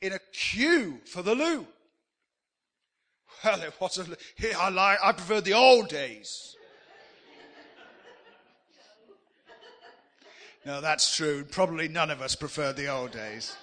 in 0.00 0.12
a 0.12 0.18
queue 0.32 1.00
for 1.06 1.22
the 1.22 1.34
loo. 1.34 1.66
Well, 3.44 3.62
it 3.62 3.74
was 3.80 3.98
a, 3.98 4.58
I 4.58 4.68
like, 4.70 4.98
I 5.02 5.12
prefer 5.12 5.40
the 5.40 5.52
old 5.52 5.88
days. 5.88 6.56
no, 10.66 10.80
that's 10.80 11.16
true. 11.16 11.44
Probably 11.44 11.88
none 11.88 12.10
of 12.10 12.22
us 12.22 12.34
prefer 12.34 12.72
the 12.72 12.88
old 12.88 13.12
days. 13.12 13.56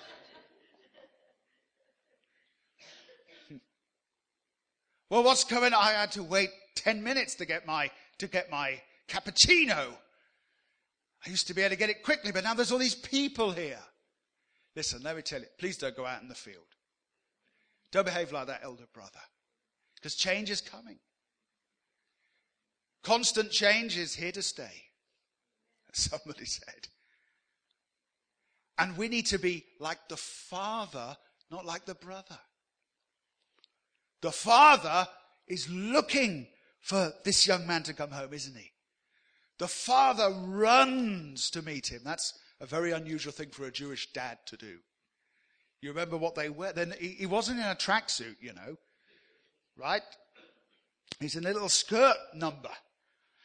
Well, 5.10 5.24
what's 5.24 5.44
going 5.44 5.74
on? 5.74 5.82
I 5.82 5.92
had 5.92 6.12
to 6.13 6.24
wait 6.24 6.50
10 6.76 7.04
minutes 7.04 7.36
to 7.36 7.46
get 7.46 7.66
my, 7.66 7.92
to 8.20 8.28
get 8.28 8.50
my 8.50 8.82
cappuccino. 9.08 9.88
I 11.26 11.30
used 11.30 11.48
to 11.48 11.54
be 11.54 11.62
able 11.62 11.72
to 11.72 11.76
get 11.78 11.89
it 11.89 12.04
quickly, 12.04 12.32
but 12.32 12.44
now 12.44 12.54
there's 12.54 12.72
all 12.72 12.80
these 12.80 12.96
people 12.96 13.52
here. 13.52 13.80
Listen, 14.76 15.02
let 15.04 15.16
me 15.16 15.22
tell 15.22 15.39
you, 15.39 15.48
please 15.58 15.78
don't 15.78 15.96
go 15.96 16.06
out 16.06 16.22
in 16.22 16.28
the 16.28 16.36
field. 16.36 16.66
Don't 17.92 18.06
behave 18.06 18.32
like 18.32 18.48
that 18.48 18.62
elder 18.63 18.86
brother. 18.92 19.20
Because 19.96 20.16
change 20.16 20.50
is 20.50 20.62
coming. 20.62 20.98
Constant 23.04 23.52
change 23.52 23.98
is 23.98 24.16
here 24.16 24.32
to 24.32 24.42
stay. 24.42 24.84
Somebody 25.94 26.46
said. 26.46 26.88
And 28.80 28.98
we 28.98 29.08
need 29.08 29.28
to 29.28 29.38
be 29.38 29.63
like 29.80 30.10
the 30.10 30.18
father, 30.18 31.16
not 31.52 31.66
like 31.66 31.86
the 31.86 31.94
brother. 31.94 32.39
The 34.24 34.32
father 34.32 35.06
is 35.50 35.70
looking 35.70 36.48
for 36.80 37.12
this 37.26 37.46
young 37.46 37.68
man 37.68 37.84
to 37.84 37.94
come 37.94 38.12
home, 38.12 38.34
isn't 38.34 38.56
he? 38.56 38.72
The 39.60 39.68
father 39.68 40.30
runs 40.32 41.50
to 41.52 41.62
meet 41.62 41.92
him. 41.92 42.02
That's 42.06 42.34
a 42.62 42.66
very 42.66 42.94
unusual 42.94 43.34
thing 43.34 43.50
for 43.50 43.66
a 43.66 43.72
Jewish 43.72 44.14
dad 44.14 44.38
to 44.46 44.56
do. 44.56 44.78
You 45.82 45.90
remember 45.90 46.16
what 46.16 46.36
they 46.36 46.48
were? 46.48 46.72
Then 46.72 46.94
he, 46.98 47.26
wasn't 47.26 47.60
in 47.60 47.66
a 47.66 47.76
tracksuit, 47.76 48.38
you 48.40 48.54
know, 48.54 48.78
right? 49.76 50.02
He's 51.20 51.36
in 51.36 51.44
a 51.46 51.52
little 51.52 51.68
skirt 51.68 52.16
number. 52.34 52.72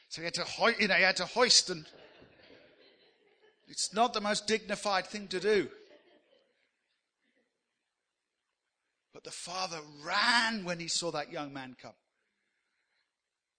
So 0.09 0.21
he 0.21 0.27
had 0.27 0.35
to, 0.35 0.45
ho- 0.45 0.71
you 0.79 0.87
know, 0.87 0.95
he 0.95 1.03
had 1.03 1.17
to 1.17 1.27
hoist 1.27 1.71
and 1.71 1.87
it's 3.67 3.93
not 3.93 4.15
the 4.15 4.21
most 4.21 4.47
dignified 4.47 5.09
thing 5.09 5.27
to 5.29 5.41
do. 5.41 5.69
But 9.19 9.25
the 9.25 9.31
father 9.33 9.81
ran 10.05 10.63
when 10.63 10.79
he 10.79 10.87
saw 10.87 11.11
that 11.11 11.33
young 11.33 11.53
man 11.53 11.75
come 11.83 11.97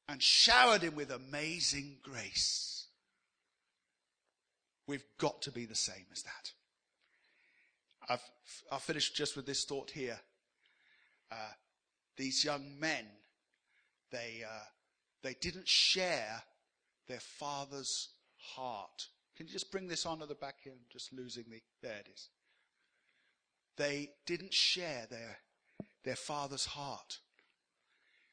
and 0.08 0.24
showered 0.24 0.84
him 0.84 0.96
with 0.96 1.12
amazing 1.12 1.98
grace. 2.02 2.88
We've 4.88 5.04
got 5.18 5.42
to 5.42 5.52
be 5.52 5.66
the 5.66 5.76
same 5.76 6.06
as 6.14 6.24
that. 6.24 6.54
I've, 8.08 8.24
I'll 8.72 8.80
finish 8.80 9.12
just 9.12 9.36
with 9.36 9.46
this 9.46 9.66
thought 9.66 9.92
here. 9.92 10.22
Uh, 11.30 11.52
these 12.16 12.46
young 12.46 12.80
men, 12.80 13.04
they, 14.14 14.46
uh, 14.50 14.64
they 15.24 15.36
didn't 15.42 15.68
share 15.68 16.42
their 17.10 17.20
father's 17.20 18.14
heart. 18.38 19.08
Can 19.36 19.46
you 19.48 19.52
just 19.52 19.74
bring 19.74 19.90
this 19.90 20.06
on 20.06 20.20
to 20.20 20.26
the 20.26 20.36
back 20.36 20.60
here? 20.64 20.72
I'm 20.72 20.86
just 20.90 21.12
losing 21.12 21.44
the, 21.52 21.62
there 21.84 21.98
it 21.98 22.08
is. 22.14 22.30
They 23.76 24.12
didn't 24.26 24.54
share 24.54 25.06
their, 25.10 25.40
their 26.04 26.16
father's 26.16 26.66
heart. 26.66 27.20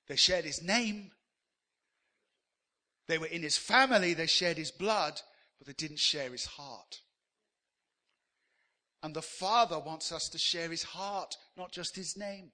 They 0.09 0.17
shared 0.17 0.45
his 0.45 0.63
name, 0.63 1.11
they 3.09 3.19
were 3.19 3.27
in 3.27 3.43
his 3.43 3.57
family, 3.57 4.15
they 4.15 4.27
shared 4.27 4.57
his 4.57 4.71
blood, 4.71 5.21
but 5.59 5.67
they 5.67 5.73
didn't 5.73 5.99
share 5.99 6.31
his 6.31 6.47
heart. 6.47 7.01
And 9.03 9.15
the 9.15 9.23
Father 9.23 9.79
wants 9.79 10.11
us 10.11 10.29
to 10.31 10.39
share 10.39 10.69
his 10.69 10.83
heart, 10.83 11.37
not 11.57 11.71
just 11.71 11.95
his 11.95 12.17
name. 12.17 12.51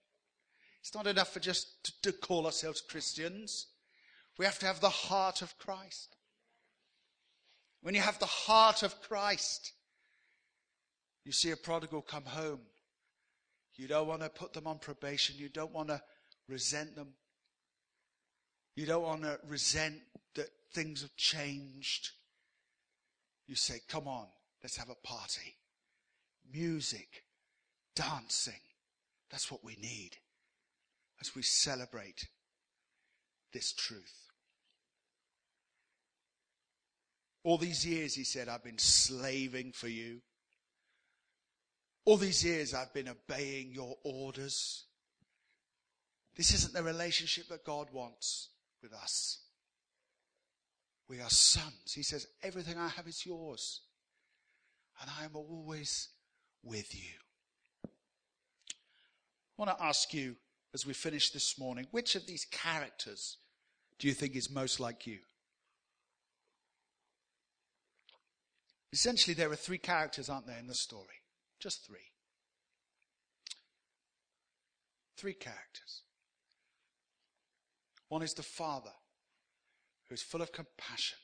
It's 0.81 0.95
not 0.95 1.07
enough 1.07 1.33
for 1.33 1.41
just 1.41 1.85
to, 1.85 1.93
to 2.03 2.13
call 2.13 2.45
ourselves 2.45 2.83
Christians. 2.83 3.69
We 4.39 4.45
have 4.45 4.59
to 4.59 4.67
have 4.67 4.81
the 4.81 4.91
heart 4.91 5.41
of 5.41 5.57
Christ. 5.59 6.17
When 7.81 7.95
you 7.95 8.01
have 8.01 8.19
the 8.19 8.27
heart 8.27 8.83
of 8.83 9.01
Christ, 9.01 9.73
you 11.25 11.33
see 11.33 11.51
a 11.51 11.57
prodigal 11.57 12.03
come 12.03 12.25
home. 12.25 12.61
You 13.83 13.89
don't 13.89 14.07
want 14.07 14.23
to 14.23 14.29
put 14.29 14.53
them 14.53 14.69
on 14.69 14.79
probation. 14.79 15.35
You 15.37 15.49
don't 15.49 15.75
want 15.75 15.89
to 15.89 16.01
resent 16.47 16.95
them. 16.95 17.09
You 18.77 18.87
don't 18.87 19.03
want 19.03 19.23
to 19.23 19.41
resent 19.49 19.97
that 20.37 20.47
things 20.73 21.03
have 21.03 21.17
changed, 21.17 22.11
you 23.49 23.57
say, 23.57 23.81
come 23.89 24.07
on, 24.07 24.27
let's 24.63 24.77
have 24.77 24.89
a 24.89 25.07
party. 25.07 25.57
Music, 26.53 27.25
dancing. 27.97 28.61
That's 29.33 29.51
what 29.51 29.65
we 29.65 29.75
need 29.83 30.11
as 31.21 31.35
we 31.35 31.43
celebrate 31.43 32.29
this 33.53 33.73
truth. 33.73 34.31
All 37.43 37.59
these 37.59 37.85
years, 37.85 38.15
he 38.15 38.23
said, 38.23 38.49
I've 38.49 38.63
been 38.63 38.79
slaving 38.79 39.73
for 39.73 39.89
you. 39.89 40.21
All 42.05 42.17
these 42.17 42.45
years, 42.45 42.75
I've 42.75 42.93
been 42.93 43.09
obeying 43.09 43.73
your 43.73 43.97
orders. 44.03 44.85
This 46.37 46.53
isn't 46.55 46.75
the 46.75 46.83
relationship 46.83 47.49
that 47.49 47.65
God 47.65 47.89
wants 47.93 48.49
with 48.83 48.93
us. 48.93 49.39
We 51.09 51.21
are 51.21 51.31
sons. 51.31 51.93
He 51.95 52.03
says, 52.03 52.27
Everything 52.43 52.79
I 52.79 52.89
have 52.89 53.07
is 53.07 53.25
yours, 53.25 53.83
and 55.01 55.11
I 55.21 55.25
am 55.25 55.37
always 55.37 56.09
with 56.63 56.95
you. 56.95 57.11
I 57.85 57.91
want 59.57 59.79
to 59.79 59.85
ask 59.85 60.13
you, 60.13 60.37
as 60.75 60.87
we 60.87 60.95
finish 60.95 61.31
this 61.31 61.59
morning, 61.59 61.87
which 61.91 62.15
of 62.17 62.27
these 62.27 62.47
characters 62.47 63.37
do 63.99 64.09
you 64.09 64.15
think 64.15 64.35
is 64.35 64.51
most 64.51 64.81
like 64.81 65.07
you? 65.07 65.19
Essentially, 68.93 69.35
there 69.35 69.51
are 69.51 69.57
three 69.57 69.79
characters, 69.79 70.29
aren't 70.29 70.47
there, 70.47 70.59
in 70.59 70.67
the 70.67 70.75
story? 70.75 71.22
Just 71.63 71.87
three. 71.87 72.11
Three 75.17 75.35
characters. 75.35 76.03
One 78.09 78.23
is 78.23 78.35
the 78.35 78.43
father, 78.43 78.91
who 80.09 80.15
is 80.15 80.23
full 80.23 80.43
of 80.43 80.51
compassion. 80.51 81.19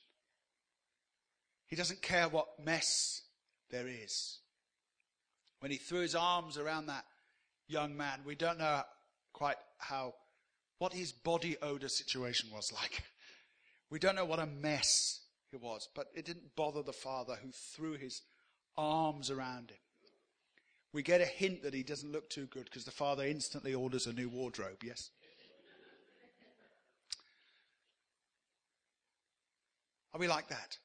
He 1.67 1.75
doesn't 1.75 2.03
care 2.03 2.29
what 2.29 2.65
mess 2.65 3.23
there 3.71 3.89
is. 3.89 4.39
When 5.59 5.73
he 5.73 5.77
threw 5.77 6.03
his 6.03 6.15
arms 6.15 6.57
around 6.57 6.87
that 6.87 7.05
young 7.67 7.97
man, 7.97 8.21
we 8.25 8.37
don't 8.37 8.61
know 8.61 8.83
quite 9.33 9.57
how, 9.79 10.15
what 10.79 10.93
his 10.93 11.11
body 11.11 11.57
odor 11.61 11.89
situation 11.89 12.51
was 12.55 12.73
like. 12.73 13.03
We 13.91 13.99
don't 13.99 14.17
know 14.17 14.27
what 14.27 14.39
a 14.39 14.45
mess 14.45 15.23
it 15.51 15.63
was, 15.63 15.89
but 15.95 16.09
it 16.15 16.27
didn't 16.27 16.55
bother 16.55 16.83
the 16.83 16.93
father 16.93 17.39
who 17.43 17.49
threw 17.51 17.95
his 17.95 18.21
arms 18.77 19.31
around 19.31 19.71
him. 19.71 19.79
We 20.93 21.03
get 21.03 21.21
a 21.21 21.27
hint 21.27 21.63
that 21.63 21.75
he 21.75 21.83
doesn't 21.83 22.13
look 22.13 22.31
too 22.31 22.47
good 22.47 22.65
because 22.65 22.85
the 22.85 22.91
father 22.91 23.25
instantly 23.25 23.75
orders 23.75 24.07
a 24.07 24.13
new 24.13 24.29
wardrobe, 24.29 24.83
yes? 24.83 25.11
Are 30.15 30.21
we 30.21 30.29
like 30.29 30.49
that? 30.49 30.79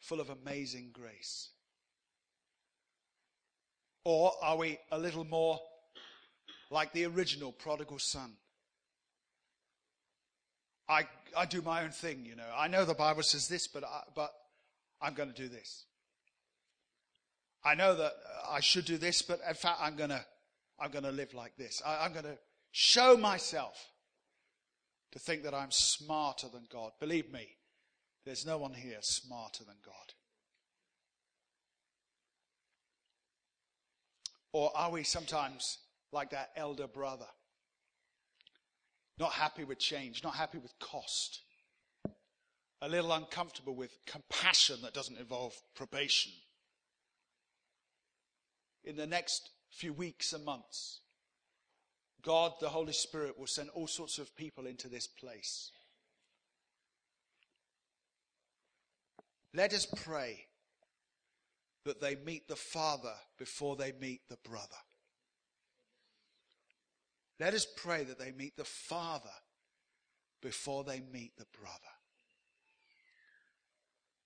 Full 0.00 0.20
of 0.20 0.30
amazing 0.30 0.90
grace. 0.92 1.50
Or 4.04 4.32
are 4.42 4.56
we 4.56 4.78
a 4.92 4.98
little 4.98 5.24
more 5.24 5.58
like 6.70 6.92
the 6.92 7.06
original 7.06 7.50
prodigal 7.50 7.98
son? 7.98 8.34
I, 10.88 11.08
I 11.36 11.46
do 11.46 11.62
my 11.62 11.82
own 11.82 11.90
thing, 11.90 12.24
you 12.24 12.36
know. 12.36 12.48
I 12.56 12.68
know 12.68 12.84
the 12.84 12.94
Bible 12.94 13.24
says 13.24 13.48
this, 13.48 13.66
but, 13.66 13.82
I, 13.82 14.02
but 14.14 14.32
I'm 15.00 15.14
going 15.14 15.32
to 15.32 15.34
do 15.34 15.48
this. 15.48 15.86
I 17.66 17.74
know 17.74 17.96
that 17.96 18.12
I 18.48 18.60
should 18.60 18.84
do 18.84 18.96
this, 18.96 19.22
but 19.22 19.40
in 19.46 19.54
fact, 19.54 19.80
I'm 19.82 19.96
going 19.96 20.10
to, 20.10 20.24
I'm 20.78 20.92
going 20.92 21.02
to 21.02 21.10
live 21.10 21.34
like 21.34 21.56
this. 21.56 21.82
I, 21.84 22.04
I'm 22.04 22.12
going 22.12 22.24
to 22.24 22.38
show 22.70 23.16
myself 23.16 23.74
to 25.10 25.18
think 25.18 25.42
that 25.42 25.52
I'm 25.52 25.72
smarter 25.72 26.46
than 26.48 26.68
God. 26.72 26.92
Believe 27.00 27.32
me, 27.32 27.48
there's 28.24 28.46
no 28.46 28.56
one 28.56 28.72
here 28.72 28.98
smarter 29.00 29.64
than 29.64 29.74
God. 29.84 29.94
Or 34.52 34.70
are 34.76 34.92
we 34.92 35.02
sometimes 35.02 35.78
like 36.12 36.30
that 36.30 36.50
elder 36.54 36.86
brother? 36.86 37.26
Not 39.18 39.32
happy 39.32 39.64
with 39.64 39.80
change, 39.80 40.22
not 40.22 40.36
happy 40.36 40.58
with 40.58 40.78
cost, 40.78 41.40
a 42.80 42.88
little 42.88 43.12
uncomfortable 43.12 43.74
with 43.74 43.90
compassion 44.06 44.76
that 44.82 44.94
doesn't 44.94 45.18
involve 45.18 45.52
probation. 45.74 46.30
In 48.86 48.96
the 48.96 49.06
next 49.06 49.50
few 49.68 49.92
weeks 49.92 50.32
and 50.32 50.44
months, 50.44 51.00
God, 52.22 52.52
the 52.60 52.68
Holy 52.68 52.92
Spirit, 52.92 53.38
will 53.38 53.48
send 53.48 53.68
all 53.70 53.88
sorts 53.88 54.18
of 54.18 54.34
people 54.36 54.66
into 54.66 54.88
this 54.88 55.08
place. 55.08 55.72
Let 59.52 59.74
us 59.74 59.86
pray 59.86 60.46
that 61.84 62.00
they 62.00 62.16
meet 62.16 62.46
the 62.46 62.56
Father 62.56 63.14
before 63.38 63.74
they 63.74 63.92
meet 64.00 64.20
the 64.28 64.38
brother. 64.48 64.66
Let 67.40 67.54
us 67.54 67.66
pray 67.76 68.04
that 68.04 68.18
they 68.18 68.32
meet 68.32 68.56
the 68.56 68.64
Father 68.64 69.30
before 70.42 70.84
they 70.84 71.02
meet 71.12 71.36
the 71.36 71.46
brother. 71.58 71.78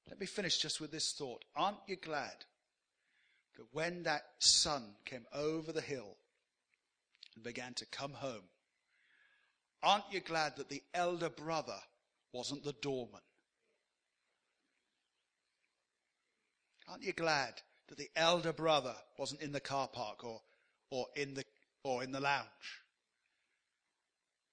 Let 0.09 0.20
me 0.20 0.27
finish 0.27 0.59
just 0.59 0.81
with 0.81 0.90
this 0.90 1.12
thought. 1.12 1.44
Aren't 1.57 1.79
you 1.87 1.96
glad 1.96 2.44
when 3.73 4.05
that 4.05 4.23
son 4.38 4.83
came 5.05 5.27
over 5.35 5.73
the 5.73 5.81
hill 5.81 6.16
and 7.35 7.44
began 7.44 7.75
to 7.75 7.87
come 7.87 8.12
home, 8.12 8.44
aren't 9.83 10.05
you 10.11 10.20
glad 10.20 10.57
that 10.57 10.68
the 10.68 10.83
elder 10.94 11.29
brother 11.29 11.79
wasn't 12.33 12.64
the 12.64 12.75
doorman? 12.81 13.20
Aren't 16.88 17.05
you 17.05 17.12
glad 17.12 17.55
that 17.88 17.99
the 17.99 18.11
elder 18.16 18.53
brother 18.53 18.94
wasn't 19.18 19.42
in 19.42 19.53
the 19.53 19.61
car 19.61 19.88
park 19.88 20.25
or, 20.25 20.40
or, 20.90 21.07
in, 21.14 21.35
the, 21.35 21.44
or 21.85 22.03
in 22.03 22.12
the 22.12 22.20
lounge? 22.20 22.46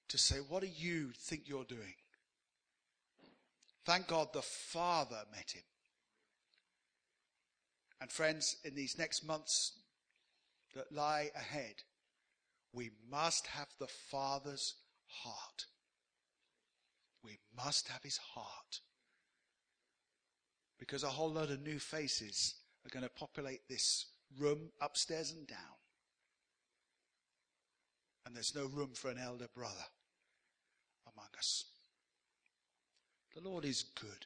To 0.10 0.17
say, 0.17 0.38
what 0.38 0.62
do 0.62 0.67
you 0.67 1.12
think 1.15 1.43
you're 1.46 1.65
doing? 1.65 1.96
Thank 3.86 4.08
God 4.08 4.30
the 4.34 4.41
Father 4.41 5.24
met 5.32 5.52
him. 5.52 5.63
And 7.99 8.12
friends, 8.12 8.57
in 8.63 8.75
these 8.75 8.97
next 8.97 9.25
months 9.25 9.73
that 10.75 10.91
lie 10.91 11.31
ahead, 11.36 11.75
we 12.73 12.91
must 13.10 13.47
have 13.47 13.69
the 13.79 13.88
Father's 13.88 14.75
heart. 15.07 15.65
We 17.23 17.39
must 17.55 17.88
have 17.88 18.03
his 18.03 18.17
heart 18.17 18.81
because 20.79 21.03
a 21.03 21.07
whole 21.07 21.31
load 21.31 21.51
of 21.51 21.62
new 21.62 21.79
faces 21.79 22.55
are 22.86 22.89
going 22.89 23.03
to 23.03 23.10
populate 23.10 23.67
this 23.67 24.05
room 24.39 24.69
upstairs 24.81 25.31
and 25.31 25.47
down. 25.47 25.57
And 28.25 28.36
there's 28.36 28.55
no 28.55 28.65
room 28.65 28.91
for 28.93 29.10
an 29.10 29.17
elder 29.17 29.47
brother 29.55 29.86
among 31.13 31.29
us. 31.38 31.65
The 33.33 33.41
Lord 33.41 33.65
is 33.65 33.83
good. 33.99 34.25